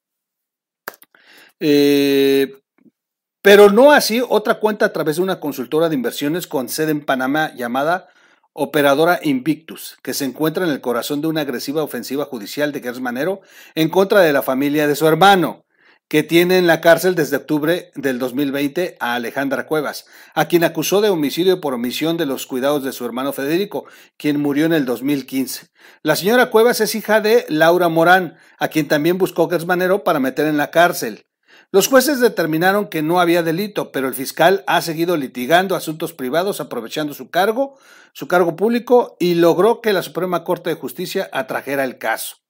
Eh, 1.61 2.55
pero 3.43 3.71
no 3.71 3.93
así 3.93 4.23
otra 4.27 4.59
cuenta 4.61 4.87
a 4.87 4.93
través 4.93 5.17
de 5.17 5.23
una 5.23 5.41
consultora 5.41 5.89
de 5.89 5.95
inversiones 5.95 6.47
con 6.47 6.69
sede 6.69 6.91
en 6.91 7.05
Panamá 7.05 7.55
llamada 7.55 8.09
Operadora 8.53 9.21
Invictus, 9.23 9.99
que 10.03 10.15
se 10.15 10.25
encuentra 10.25 10.65
en 10.65 10.71
el 10.71 10.81
corazón 10.81 11.21
de 11.21 11.29
una 11.29 11.43
agresiva 11.43 11.83
ofensiva 11.83 12.25
judicial 12.25 12.73
de 12.73 12.81
Gers 12.81 13.01
Manero 13.01 13.43
en 13.75 13.91
contra 13.91 14.21
de 14.21 14.33
la 14.33 14.43
familia 14.43 14.87
de 14.87 14.97
su 14.97 15.07
hermano 15.07 15.66
que 16.09 16.23
tiene 16.23 16.59
en 16.59 16.67
la 16.67 16.81
cárcel 16.81 17.15
desde 17.15 17.37
octubre 17.37 17.91
del 17.97 18.19
2020 18.19 18.97
a 19.01 19.15
Alejandra 19.15 19.67
Cuevas, 19.67 20.07
a 20.35 20.47
quien 20.47 20.63
acusó 20.63 21.01
de 21.01 21.11
homicidio 21.11 21.61
por 21.61 21.75
omisión 21.75 22.17
de 22.17 22.27
los 22.27 22.47
cuidados 22.47 22.85
de 22.85 22.93
su 22.93 23.05
hermano 23.05 23.33
Federico, 23.33 23.87
quien 24.17 24.41
murió 24.41 24.67
en 24.67 24.73
el 24.73 24.85
2015. 24.85 25.69
La 26.03 26.15
señora 26.15 26.51
Cuevas 26.51 26.81
es 26.81 26.95
hija 26.95 27.21
de 27.21 27.45
Laura 27.49 27.89
Morán, 27.89 28.37
a 28.59 28.69
quien 28.69 28.87
también 28.87 29.19
buscó 29.19 29.49
Gersmanero 29.49 30.05
para 30.05 30.21
meter 30.21 30.47
en 30.47 30.57
la 30.57 30.71
cárcel. 30.71 31.27
Los 31.73 31.89
jueces 31.89 32.21
determinaron 32.21 32.89
que 32.89 33.03
no 33.03 33.21
había 33.21 33.43
delito, 33.43 33.91
pero 33.91 34.07
el 34.07 34.15
fiscal 34.15 34.63
ha 34.69 34.81
seguido 34.83 35.17
litigando 35.17 35.75
asuntos 35.75 36.13
privados 36.13 36.61
aprovechando 36.61 37.13
su 37.13 37.31
cargo, 37.31 37.79
su 38.13 38.29
cargo 38.29 38.55
público 38.55 39.17
y 39.19 39.35
logró 39.35 39.81
que 39.81 39.93
la 39.93 40.03
Suprema 40.03 40.45
Corte 40.45 40.71
de 40.71 40.77
Justicia 40.77 41.29
atrajera 41.33 41.83
el 41.83 41.99
caso. 41.99 42.46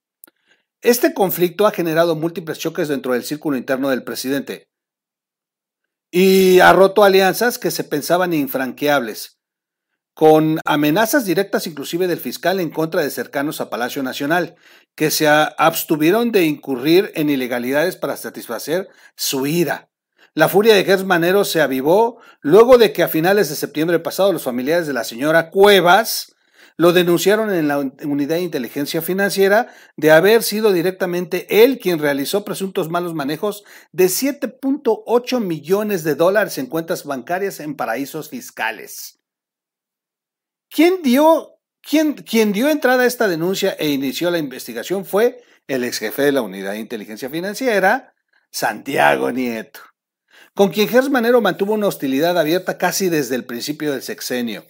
Este 0.81 1.13
conflicto 1.13 1.65
ha 1.65 1.71
generado 1.71 2.15
múltiples 2.15 2.59
choques 2.59 2.87
dentro 2.87 3.13
del 3.13 3.23
círculo 3.23 3.57
interno 3.57 3.89
del 3.89 4.03
presidente 4.03 4.69
y 6.11 6.59
ha 6.59 6.71
roto 6.71 7.03
alianzas 7.03 7.57
que 7.57 7.71
se 7.71 7.83
pensaban 7.83 8.33
infranqueables, 8.33 9.39
con 10.13 10.59
amenazas 10.65 11.25
directas 11.25 11.67
inclusive 11.67 12.07
del 12.07 12.19
fiscal 12.19 12.59
en 12.59 12.69
contra 12.69 13.01
de 13.01 13.09
cercanos 13.09 13.59
a 13.59 13.69
Palacio 13.69 14.03
Nacional, 14.03 14.55
que 14.95 15.09
se 15.11 15.27
abstuvieron 15.27 16.31
de 16.31 16.45
incurrir 16.45 17.11
en 17.15 17.29
ilegalidades 17.29 17.97
para 17.97 18.15
satisfacer 18.15 18.87
su 19.15 19.47
ira. 19.47 19.89
La 20.35 20.47
furia 20.47 20.75
de 20.75 20.85
Gers 20.85 21.05
Manero 21.05 21.43
se 21.43 21.61
avivó 21.61 22.21
luego 22.41 22.77
de 22.77 22.93
que 22.93 23.01
a 23.01 23.07
finales 23.07 23.49
de 23.49 23.55
septiembre 23.55 23.99
pasado 23.99 24.31
los 24.31 24.43
familiares 24.43 24.85
de 24.85 24.93
la 24.93 25.03
señora 25.03 25.49
Cuevas 25.49 26.35
lo 26.77 26.93
denunciaron 26.93 27.51
en 27.51 27.67
la 27.67 27.79
unidad 27.79 28.35
de 28.35 28.43
inteligencia 28.43 29.01
financiera 29.01 29.73
de 29.95 30.11
haber 30.11 30.43
sido 30.43 30.71
directamente 30.71 31.63
él 31.63 31.79
quien 31.79 31.97
realizó 31.97 32.45
presuntos 32.45 32.89
malos 32.89 33.15
manejos 33.15 33.63
de 33.91 34.05
7.8 34.05 35.39
millones 35.39 36.03
de 36.03 36.13
dólares 36.13 36.59
en 36.59 36.67
cuentas 36.67 37.03
bancarias 37.03 37.59
en 37.59 37.75
paraísos 37.75 38.29
fiscales. 38.29 39.19
¿Quién 40.69 41.01
dio, 41.01 41.59
quién, 41.81 42.13
quien 42.13 42.53
dio 42.53 42.69
entrada 42.69 43.03
a 43.03 43.07
esta 43.07 43.27
denuncia 43.27 43.71
e 43.79 43.89
inició 43.89 44.29
la 44.29 44.37
investigación 44.37 45.03
fue 45.03 45.41
el 45.65 45.83
ex 45.83 45.97
jefe 45.97 46.21
de 46.21 46.31
la 46.31 46.43
unidad 46.43 46.73
de 46.73 46.79
inteligencia 46.79 47.29
financiera, 47.29 48.13
Santiago 48.51 49.31
Nieto, 49.31 49.79
con 50.53 50.69
quien 50.69 50.87
Gers 50.87 51.09
Manero 51.09 51.41
mantuvo 51.41 51.73
una 51.73 51.87
hostilidad 51.87 52.37
abierta 52.37 52.77
casi 52.77 53.09
desde 53.09 53.35
el 53.35 53.45
principio 53.45 53.91
del 53.91 54.03
sexenio 54.03 54.63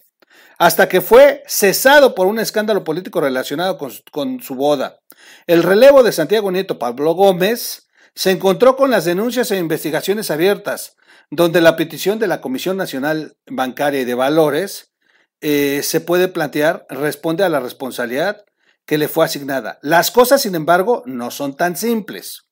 hasta 0.58 0.90
que 0.90 1.02
fue 1.02 1.44
cesado 1.48 2.16
por 2.16 2.28
un 2.28 2.40
escándalo 2.40 2.84
político 2.84 3.22
relacionado 3.22 3.78
con, 3.78 4.42
su 4.42 4.56
boda. 4.56 5.00
El 5.46 5.64
relevo 5.64 6.04
de 6.04 6.12
Santiago 6.12 6.52
Nieto 6.52 6.80
Pablo 6.80 7.14
Gómez 7.14 7.88
se 8.16 8.32
encontró 8.32 8.76
con 8.76 8.90
las 8.90 9.06
denuncias 9.06 9.52
e 9.52 9.58
investigaciones 9.58 10.32
abiertas, 10.32 10.96
donde 11.30 11.62
la 11.62 11.76
petición 11.76 12.20
de 12.20 12.28
la 12.28 12.42
Comisión 12.42 12.78
Nacional 12.78 13.38
Bancaria 13.46 14.02
y 14.02 14.06
de 14.06 14.16
Valores 14.16 14.94
eh, 15.42 15.82
se 15.84 16.02
puede 16.02 16.28
plantear, 16.28 16.88
responde 16.90 17.44
a 17.44 17.50
la 17.50 17.60
responsabilidad 17.60 18.44
que 18.86 18.98
le 18.98 19.08
fue 19.08 19.26
asignada. 19.26 19.78
Las 19.84 20.10
cosas, 20.10 20.42
sin 20.42 20.56
embargo, 20.56 21.04
no 21.06 21.30
son 21.30 21.56
tan 21.56 21.76
simples. 21.76 22.48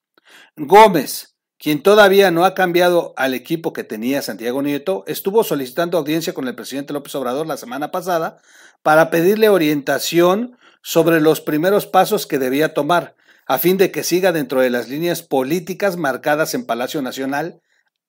Gómez, 0.56 1.35
quien 1.66 1.82
todavía 1.82 2.30
no 2.30 2.46
ha 2.46 2.54
cambiado 2.54 3.16
al 3.18 3.34
equipo 3.34 3.74
que 3.74 3.84
tenía 3.84 4.22
Santiago 4.22 4.62
Nieto, 4.62 5.04
estuvo 5.08 5.44
solicitando 5.44 5.98
audiencia 5.98 6.32
con 6.32 6.48
el 6.48 6.54
presidente 6.54 6.94
López 6.94 7.16
Obrador 7.16 7.48
la 7.48 7.58
semana 7.58 7.90
pasada 7.90 8.38
para 8.84 9.10
pedirle 9.10 9.50
orientación 9.50 10.60
sobre 10.84 11.22
los 11.22 11.42
primeros 11.42 11.88
pasos 11.88 12.28
que 12.28 12.38
debía 12.38 12.76
tomar, 12.76 13.16
a 13.48 13.58
fin 13.58 13.78
de 13.78 13.90
que 13.90 14.04
siga 14.04 14.32
dentro 14.32 14.62
de 14.62 14.70
las 14.70 14.90
líneas 14.90 15.24
políticas 15.24 15.98
marcadas 15.98 16.54
en 16.54 16.68
Palacio 16.68 17.02
Nacional 17.02 17.64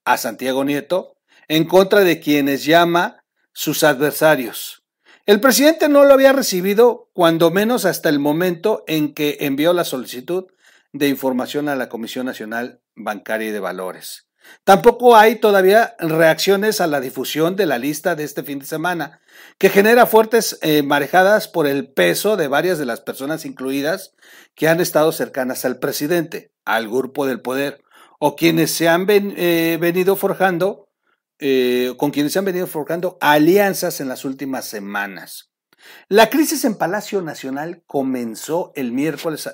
a 0.05 0.19
Santiago 0.19 0.63
Nieto, 0.63 1.17
en 1.49 1.65
contra 1.65 2.01
de 2.01 2.21
quienes 2.21 2.67
llama 2.67 3.25
sus 3.55 3.85
adversarios. 3.85 4.83
El 5.25 5.41
presidente 5.41 5.89
no 5.89 6.05
lo 6.05 6.13
había 6.13 6.35
recibido, 6.35 7.09
cuando 7.15 7.51
menos 7.51 7.87
hasta 7.87 8.11
el 8.11 8.19
momento 8.19 8.85
en 8.87 9.15
que 9.15 9.39
envió 9.41 9.73
la 9.73 9.85
solicitud 9.85 10.45
de 10.93 11.09
información 11.09 11.71
a 11.71 11.75
la 11.75 11.89
Comisión 11.89 12.27
Nacional 12.27 12.83
Bancaria 12.97 13.49
y 13.49 13.53
de 13.53 13.61
Valores. 13.61 14.27
Tampoco 14.65 15.17
hay 15.17 15.37
todavía 15.37 15.95
reacciones 15.99 16.81
a 16.81 16.87
la 16.87 17.01
difusión 17.01 17.57
de 17.57 17.67
la 17.67 17.79
lista 17.79 18.15
de 18.15 18.25
este 18.25 18.43
fin 18.43 18.59
de 18.59 18.67
semana, 18.67 19.21
que 19.59 19.71
genera 19.71 20.07
fuertes 20.07 20.59
eh, 20.63 20.83
marejadas 20.83 21.49
por 21.49 21.67
el 21.67 21.89
peso 21.89 22.37
de 22.37 22.49
varias 22.49 22.79
de 22.79 22.87
las 22.87 23.01
personas 23.01 23.45
incluidas 23.45 24.13
que 24.55 24.69
han 24.69 24.81
estado 24.81 25.13
cercanas 25.13 25.65
al 25.65 25.79
presidente, 25.79 26.53
al 26.65 26.89
grupo 26.89 27.27
del 27.27 27.41
poder, 27.41 27.83
o 28.19 28.35
quienes 28.35 28.71
se 28.73 28.89
han 28.89 29.07
eh, 29.09 29.79
venido 29.81 30.17
forjando, 30.17 30.89
eh, 31.39 31.95
con 31.99 32.11
quienes 32.11 32.33
se 32.33 32.39
han 32.39 32.47
venido 32.47 32.67
forjando 32.67 33.19
alianzas 33.21 34.01
en 34.01 34.09
las 34.09 34.25
últimas 34.25 34.65
semanas. 34.65 35.51
La 36.09 36.31
crisis 36.31 36.65
en 36.65 36.77
Palacio 36.77 37.23
Nacional 37.23 37.83
comenzó 37.87 38.73
el 38.75 38.91
miércoles 38.91 39.49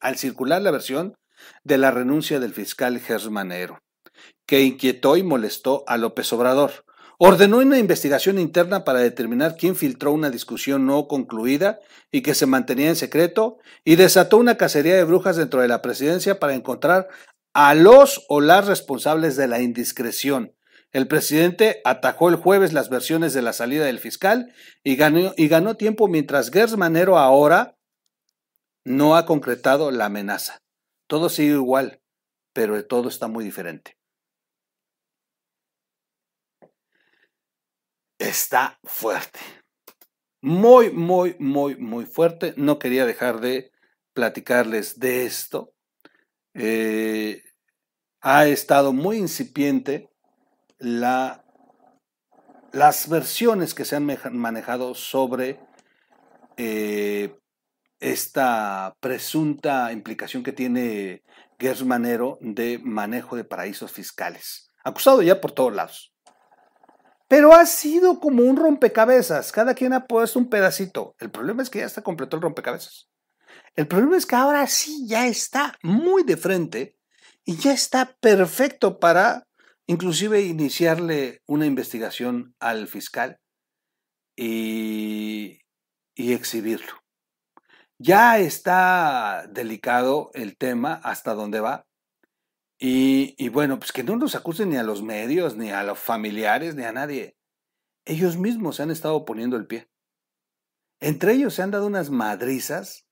al 0.00 0.16
circular 0.16 0.62
la 0.62 0.70
versión 0.70 1.16
de 1.64 1.78
la 1.78 1.90
renuncia 1.90 2.40
del 2.40 2.52
fiscal 2.52 2.98
Gersmanero, 2.98 3.82
que 4.46 4.62
inquietó 4.62 5.16
y 5.16 5.22
molestó 5.22 5.84
a 5.86 5.96
López 5.96 6.32
Obrador. 6.32 6.84
Ordenó 7.18 7.58
una 7.58 7.78
investigación 7.78 8.38
interna 8.38 8.84
para 8.84 9.00
determinar 9.00 9.56
quién 9.56 9.74
filtró 9.74 10.12
una 10.12 10.30
discusión 10.30 10.86
no 10.86 11.08
concluida 11.08 11.80
y 12.12 12.22
que 12.22 12.34
se 12.34 12.46
mantenía 12.46 12.88
en 12.88 12.96
secreto 12.96 13.58
y 13.84 13.96
desató 13.96 14.36
una 14.36 14.56
cacería 14.56 14.96
de 14.96 15.04
brujas 15.04 15.36
dentro 15.36 15.60
de 15.60 15.68
la 15.68 15.80
presidencia 15.80 16.38
para 16.38 16.54
encontrar 16.54 17.08
a 17.54 17.74
los 17.74 18.26
o 18.28 18.42
las 18.42 18.66
responsables 18.66 19.36
de 19.36 19.48
la 19.48 19.60
indiscreción 19.60 20.56
el 20.96 21.08
presidente 21.08 21.82
atajó 21.84 22.30
el 22.30 22.36
jueves 22.36 22.72
las 22.72 22.88
versiones 22.88 23.34
de 23.34 23.42
la 23.42 23.52
salida 23.52 23.84
del 23.84 23.98
fiscal 23.98 24.50
y 24.82 24.96
ganó, 24.96 25.76
tiempo 25.76 26.08
mientras 26.08 26.50
Gers 26.50 26.78
Manero 26.78 27.18
ahora 27.18 27.76
no 28.84 29.14
ha 29.16 29.26
concretado 29.26 29.90
la 29.90 30.06
amenaza. 30.06 30.62
Todo 31.06 31.28
sigue 31.28 31.54
igual, 31.54 32.00
pero 32.52 32.84
todo 32.86 33.08
está 33.08 33.28
muy 33.28 33.44
diferente. 33.44 33.96
Está 38.18 38.78
fuerte. 38.82 39.38
Muy, 40.42 40.90
muy, 40.90 41.36
muy, 41.38 41.76
muy 41.76 42.06
fuerte. 42.06 42.54
No 42.56 42.78
quería 42.78 43.04
dejar 43.06 43.40
de 43.40 43.72
platicarles 44.14 44.98
de 44.98 45.26
esto. 45.26 45.74
Eh, 46.54 47.42
ha 48.22 48.46
estado 48.46 48.92
muy 48.92 49.18
incipiente 49.18 50.10
la, 50.78 51.44
las 52.72 53.08
versiones 53.08 53.74
que 53.74 53.84
se 53.84 53.96
han 53.96 54.06
manejado 54.32 54.94
sobre 54.94 55.60
eh, 56.56 57.38
esta 58.00 58.94
presunta 59.00 59.92
implicación 59.92 60.42
que 60.42 60.52
tiene 60.52 61.22
Gers 61.58 61.84
Manero 61.84 62.38
de 62.40 62.78
manejo 62.78 63.36
de 63.36 63.44
paraísos 63.44 63.92
fiscales, 63.92 64.70
acusado 64.84 65.22
ya 65.22 65.40
por 65.40 65.52
todos 65.52 65.74
lados. 65.74 66.12
Pero 67.28 67.54
ha 67.54 67.66
sido 67.66 68.20
como 68.20 68.44
un 68.44 68.56
rompecabezas, 68.56 69.50
cada 69.50 69.74
quien 69.74 69.92
ha 69.92 70.06
puesto 70.06 70.38
un 70.38 70.48
pedacito. 70.48 71.16
El 71.18 71.30
problema 71.30 71.62
es 71.62 71.70
que 71.70 71.80
ya 71.80 71.86
está 71.86 72.02
completo 72.02 72.36
el 72.36 72.42
rompecabezas. 72.42 73.08
El 73.74 73.88
problema 73.88 74.16
es 74.16 74.26
que 74.26 74.36
ahora 74.36 74.66
sí 74.66 75.06
ya 75.08 75.26
está 75.26 75.76
muy 75.82 76.22
de 76.22 76.36
frente 76.36 76.96
y 77.44 77.56
ya 77.56 77.72
está 77.72 78.16
perfecto 78.20 78.98
para 78.98 79.46
inclusive 79.86 80.42
iniciarle 80.42 81.42
una 81.46 81.66
investigación 81.66 82.54
al 82.58 82.88
fiscal 82.88 83.38
y, 84.36 85.60
exhibirlo. 86.14 86.92
Ya 87.98 88.38
está 88.38 89.46
delicado 89.50 90.30
el 90.34 90.56
tema 90.56 91.00
hasta 91.02 91.34
dónde 91.34 91.60
va. 91.60 91.86
Y, 92.78 93.48
bueno, 93.48 93.78
pues 93.78 93.92
que 93.92 94.04
no 94.04 94.16
nos 94.16 94.34
acusen 94.34 94.68
ni 94.68 94.76
a 94.76 94.82
los 94.82 95.02
medios, 95.02 95.56
ni 95.56 95.70
a 95.70 95.82
los 95.82 95.98
familiares, 95.98 96.74
ni 96.74 96.84
a 96.84 96.92
nadie. 96.92 97.36
Ellos 98.04 98.36
mismos 98.36 98.76
se 98.76 98.82
han 98.82 98.90
estado 98.90 99.24
poniendo 99.24 99.56
el 99.56 99.66
pie. 99.66 99.88
Entre 101.00 101.32
ellos 101.32 101.54
se 101.54 101.62
han 101.62 101.70
dado 101.70 101.86
unas 101.86 102.10
madrizas, 102.10 103.06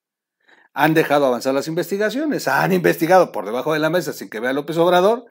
han 0.74 0.92
dejado 0.92 1.26
avanzar 1.26 1.54
las 1.54 1.68
investigaciones, 1.68 2.46
han 2.48 2.72
investigado 2.72 3.32
por 3.32 3.46
debajo 3.46 3.72
de 3.72 3.78
la 3.78 3.90
mesa 3.90 4.12
sin 4.12 4.28
que 4.28 4.40
vea 4.40 4.52
López 4.52 4.76
Obrador 4.76 5.24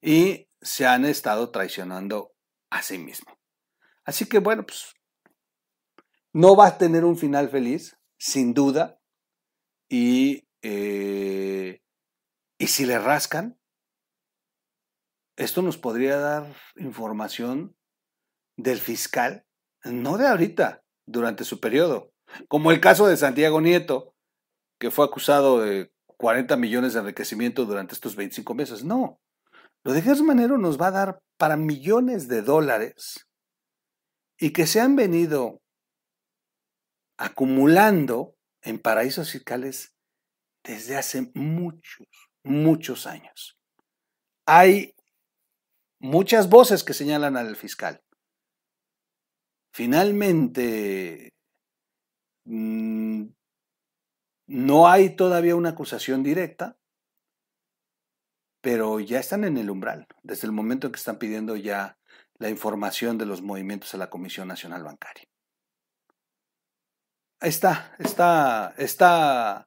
y 0.00 0.48
se 0.60 0.86
han 0.86 1.04
estado 1.04 1.50
traicionando 1.50 2.32
a 2.70 2.82
sí 2.82 2.98
mismo. 2.98 3.38
Así 4.04 4.26
que 4.26 4.38
bueno, 4.38 4.64
pues 4.64 4.94
no 6.32 6.56
va 6.56 6.68
a 6.68 6.78
tener 6.78 7.04
un 7.04 7.16
final 7.16 7.48
feliz, 7.48 7.98
sin 8.18 8.54
duda, 8.54 9.00
y, 9.88 10.48
eh, 10.62 11.82
y 12.58 12.66
si 12.66 12.86
le 12.86 12.98
rascan, 12.98 13.58
esto 15.36 15.62
nos 15.62 15.78
podría 15.78 16.16
dar 16.16 16.54
información 16.76 17.76
del 18.56 18.78
fiscal, 18.78 19.44
no 19.84 20.16
de 20.16 20.28
ahorita, 20.28 20.84
durante 21.06 21.44
su 21.44 21.60
periodo, 21.60 22.12
como 22.48 22.70
el 22.70 22.80
caso 22.80 23.06
de 23.06 23.16
Santiago 23.16 23.60
Nieto, 23.60 24.14
que 24.78 24.90
fue 24.90 25.04
acusado 25.04 25.60
de 25.60 25.92
40 26.16 26.56
millones 26.56 26.94
de 26.94 27.00
enriquecimiento 27.00 27.64
durante 27.66 27.94
estos 27.94 28.16
25 28.16 28.54
meses. 28.54 28.84
No, 28.84 29.20
lo 29.84 29.92
de 29.92 30.02
Gers 30.02 30.22
Manero 30.22 30.56
nos 30.56 30.80
va 30.80 30.88
a 30.88 30.92
dar 30.92 31.20
para 31.36 31.56
millones 31.56 32.28
de 32.28 32.42
dólares 32.42 33.26
y 34.38 34.52
que 34.52 34.66
se 34.66 34.80
han 34.80 34.96
venido 34.96 35.60
acumulando 37.16 38.36
en 38.62 38.78
paraísos 38.78 39.30
fiscales 39.30 39.94
desde 40.62 40.96
hace 40.96 41.30
muchos, 41.34 42.06
muchos 42.42 43.06
años. 43.06 43.58
hay 44.46 44.94
muchas 46.00 46.50
voces 46.50 46.84
que 46.84 46.92
señalan 46.92 47.38
al 47.38 47.56
fiscal. 47.56 48.02
Finalmente, 49.72 51.32
mm, 52.44 53.24
no 54.46 54.88
hay 54.88 55.16
todavía 55.16 55.56
una 55.56 55.70
acusación 55.70 56.22
directa, 56.22 56.76
pero 58.60 59.00
ya 59.00 59.18
están 59.18 59.44
en 59.44 59.56
el 59.56 59.70
umbral, 59.70 60.06
desde 60.22 60.46
el 60.46 60.52
momento 60.52 60.86
en 60.86 60.92
que 60.92 60.98
están 60.98 61.18
pidiendo 61.18 61.56
ya 61.56 61.98
la 62.38 62.50
información 62.50 63.16
de 63.16 63.26
los 63.26 63.42
movimientos 63.42 63.94
a 63.94 63.98
la 63.98 64.10
Comisión 64.10 64.48
Nacional 64.48 64.82
Bancaria. 64.82 65.26
Está, 67.40 67.94
está, 67.98 68.74
está 68.78 69.66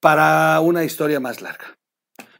para 0.00 0.60
una 0.60 0.84
historia 0.84 1.20
más 1.20 1.40
larga. 1.40 1.78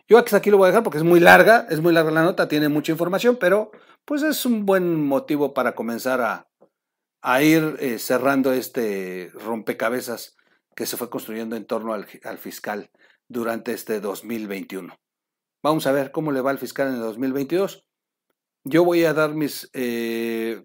Yo 0.08 0.18
aquí 0.18 0.50
lo 0.50 0.58
voy 0.58 0.66
a 0.66 0.68
dejar 0.68 0.82
porque 0.82 0.98
es 0.98 1.04
muy 1.04 1.20
larga, 1.20 1.66
es 1.70 1.80
muy 1.80 1.92
larga 1.92 2.10
la 2.10 2.22
nota, 2.22 2.48
tiene 2.48 2.68
mucha 2.68 2.92
información, 2.92 3.38
pero 3.40 3.70
pues 4.04 4.22
es 4.22 4.44
un 4.44 4.66
buen 4.66 5.06
motivo 5.06 5.54
para 5.54 5.74
comenzar 5.74 6.20
a, 7.22 7.42
ir 7.42 7.76
eh, 7.78 7.98
cerrando 7.98 8.52
este 8.52 9.30
rompecabezas 9.34 10.36
que 10.74 10.86
se 10.86 10.96
fue 10.96 11.08
construyendo 11.08 11.54
en 11.56 11.66
torno 11.66 11.94
al, 11.94 12.06
fiscal 12.38 12.90
durante 13.28 13.72
este 13.72 14.00
2021. 14.00 14.94
Vamos 15.62 15.86
a 15.86 15.92
ver 15.92 16.10
cómo 16.10 16.32
le 16.32 16.40
va 16.40 16.50
al 16.50 16.58
fiscal 16.58 16.88
en 16.88 16.94
el 16.94 17.00
2022. 17.00 17.84
Yo 18.64 18.84
voy 18.84 19.04
a 19.04 19.14
dar 19.14 19.34
mis, 19.34 19.70
eh, 19.72 20.64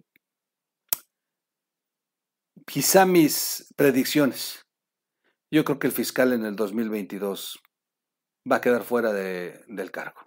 quizá 2.67 3.05
mis 3.05 3.73
predicciones. 3.75 4.65
Yo 5.49 5.63
creo 5.63 5.79
que 5.79 5.87
el 5.87 5.93
fiscal 5.93 6.33
en 6.33 6.45
el 6.45 6.55
2022 6.55 7.59
va 8.49 8.57
a 8.57 8.61
quedar 8.61 8.83
fuera 8.83 9.13
de, 9.13 9.63
del 9.67 9.91
cargo. 9.91 10.19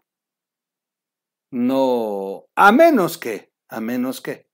No, 1.52 2.46
a 2.54 2.72
menos 2.72 3.18
que, 3.18 3.52
a 3.68 3.80
menos 3.80 4.20
que, 4.20 4.48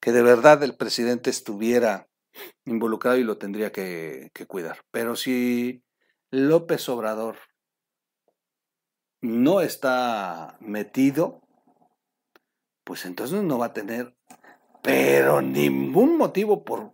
que 0.00 0.12
de 0.12 0.22
verdad 0.22 0.62
el 0.62 0.76
presidente 0.76 1.30
estuviera 1.30 2.08
involucrado 2.64 3.18
y 3.18 3.24
lo 3.24 3.38
tendría 3.38 3.72
que, 3.72 4.30
que 4.32 4.46
cuidar. 4.46 4.78
Pero 4.90 5.16
si 5.16 5.84
López 6.30 6.88
Obrador 6.88 7.36
no 9.20 9.60
está 9.60 10.56
metido, 10.60 11.42
pues 12.84 13.04
entonces 13.04 13.42
no 13.42 13.58
va 13.58 13.66
a 13.66 13.72
tener, 13.72 14.16
pero 14.82 15.42
ningún 15.42 16.16
motivo 16.16 16.64
por, 16.64 16.92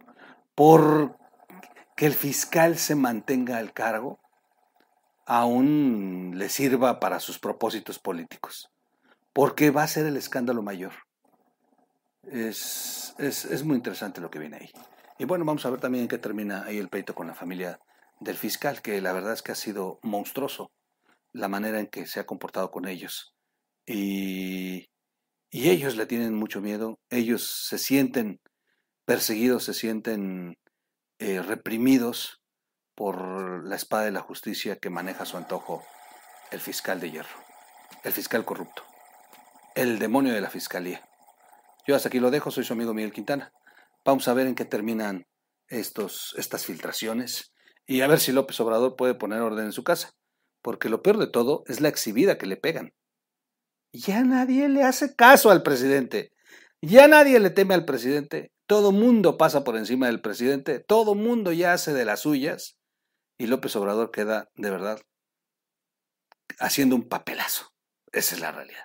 por 0.59 1.17
que 1.95 2.07
el 2.07 2.15
fiscal 2.15 2.79
se 2.79 2.97
mantenga 2.97 3.59
al 3.59 3.73
cargo, 3.73 4.19
aún 5.25 6.33
le 6.35 6.49
sirva 6.49 6.99
para 6.99 7.21
sus 7.21 7.39
propósitos 7.39 8.01
políticos, 8.01 8.69
porque 9.33 9.71
va 9.71 9.85
a 9.85 9.87
ser 9.87 10.07
el 10.07 10.17
escándalo 10.17 10.61
mayor. 10.61 10.95
Es, 12.25 13.15
es, 13.19 13.45
es 13.45 13.63
muy 13.63 13.77
interesante 13.77 14.21
lo 14.21 14.33
que 14.33 14.41
viene 14.41 14.57
ahí. 14.57 14.71
Y 15.17 15.27
bueno, 15.27 15.45
vamos 15.45 15.65
a 15.65 15.71
ver 15.71 15.79
también 15.79 16.03
en 16.03 16.09
qué 16.09 16.19
termina 16.19 16.65
ahí 16.65 16.79
el 16.79 16.89
pleito 16.89 17.15
con 17.15 17.29
la 17.29 17.35
familia 17.35 17.79
del 18.19 18.37
fiscal, 18.37 18.83
que 18.83 19.01
la 19.01 19.13
verdad 19.13 19.35
es 19.35 19.43
que 19.43 19.53
ha 19.53 19.55
sido 19.55 20.01
monstruoso 20.03 20.73
la 21.33 21.47
manera 21.47 21.79
en 21.79 21.87
que 21.87 22.05
se 22.07 22.19
ha 22.19 22.27
comportado 22.27 22.73
con 22.73 22.89
ellos. 22.89 23.33
Y, 23.87 24.89
y 25.53 25.71
ellos 25.71 25.95
le 25.95 26.07
tienen 26.07 26.35
mucho 26.35 26.61
miedo, 26.61 26.99
ellos 27.11 27.65
se 27.69 27.79
sienten 27.79 28.41
perseguidos, 29.09 29.65
se 29.65 29.73
sienten 29.73 30.59
eh, 31.19 31.41
reprimidos 31.41 32.43
por 32.95 33.67
la 33.67 33.75
espada 33.75 34.05
de 34.05 34.11
la 34.11 34.21
justicia 34.21 34.77
que 34.77 34.91
maneja 34.91 35.25
su 35.25 35.39
antojo 35.39 35.83
el 36.51 36.61
fiscal 36.61 37.01
de 37.01 37.13
hierro, 37.13 37.39
el 38.05 38.13
fiscal 38.13 38.45
corrupto, 38.45 38.85
el 39.75 39.99
demonio 39.99 40.35
de 40.35 40.43
la 40.43 40.51
fiscalía. 40.51 41.09
Yo 41.87 41.97
hasta 41.97 42.11
aquí 42.11 42.21
lo 42.21 42.31
dejo, 42.31 42.51
soy 42.51 42.65
su 42.65 42.75
amigo 42.75 42.93
Miguel 42.93 43.15
Quintana. 43.15 43.51
Vamos 44.05 44.29
a 44.29 44.35
ver 44.35 44.47
en 44.47 44.55
qué 44.55 44.67
terminan 44.67 45.25
estos, 45.69 46.35
estas 46.37 46.67
filtraciones 46.67 47.55
y 47.87 48.03
a 48.03 48.09
ver 48.09 48.21
si 48.21 48.33
López 48.33 48.61
Obrador 48.61 48.95
puede 48.95 49.15
poner 49.15 49.41
orden 49.41 49.65
en 49.65 49.73
su 49.73 49.85
casa, 49.85 50.11
porque 50.61 50.91
lo 50.91 51.01
peor 51.01 51.17
de 51.17 51.31
todo 51.31 51.63
es 51.67 51.81
la 51.81 51.89
exhibida 51.89 52.37
que 52.37 52.45
le 52.45 52.59
pegan. 52.59 52.93
Ya 53.91 54.23
nadie 54.23 54.69
le 54.69 54.83
hace 54.83 55.17
caso 55.17 55.51
al 55.51 55.63
presidente, 55.63 56.35
ya 56.83 57.09
nadie 57.09 57.41
le 57.41 57.49
teme 57.49 57.73
al 57.73 57.87
presidente, 57.87 58.53
todo 58.69 58.93
mundo 58.93 59.39
pasa 59.39 59.65
por 59.65 59.77
encima 59.77 60.07
del 60.07 60.21
presidente, 60.21 60.79
todo 60.79 61.15
mundo 61.15 61.53
ya 61.53 61.73
hace 61.73 61.95
de 61.95 62.05
las 62.05 62.21
suyas 62.21 62.79
y 63.39 63.47
López 63.47 63.75
Obrador 63.77 64.11
queda 64.11 64.51
de 64.57 64.71
verdad 64.71 65.01
haciendo 66.61 66.95
un 66.95 67.09
papelazo. 67.09 67.73
Esa 68.13 68.35
es 68.35 68.43
la 68.43 68.53
realidad. 68.53 68.85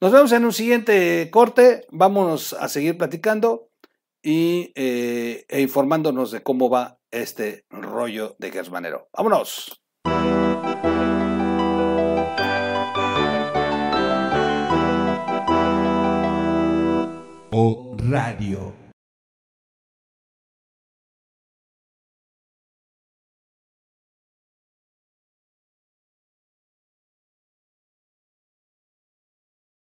Nos 0.00 0.10
vemos 0.10 0.32
en 0.32 0.46
un 0.46 0.54
siguiente 0.54 1.28
corte, 1.30 1.86
vámonos 1.90 2.54
a 2.54 2.68
seguir 2.70 2.96
platicando 2.96 3.68
y, 4.22 4.72
eh, 4.74 5.44
e 5.48 5.60
informándonos 5.60 6.30
de 6.30 6.42
cómo 6.42 6.70
va 6.70 6.98
este 7.10 7.66
rollo 7.68 8.36
de 8.38 8.52
Gersmanero. 8.52 9.10
¡Vámonos! 9.12 9.82
O 17.50 17.96
Radio. 17.98 18.83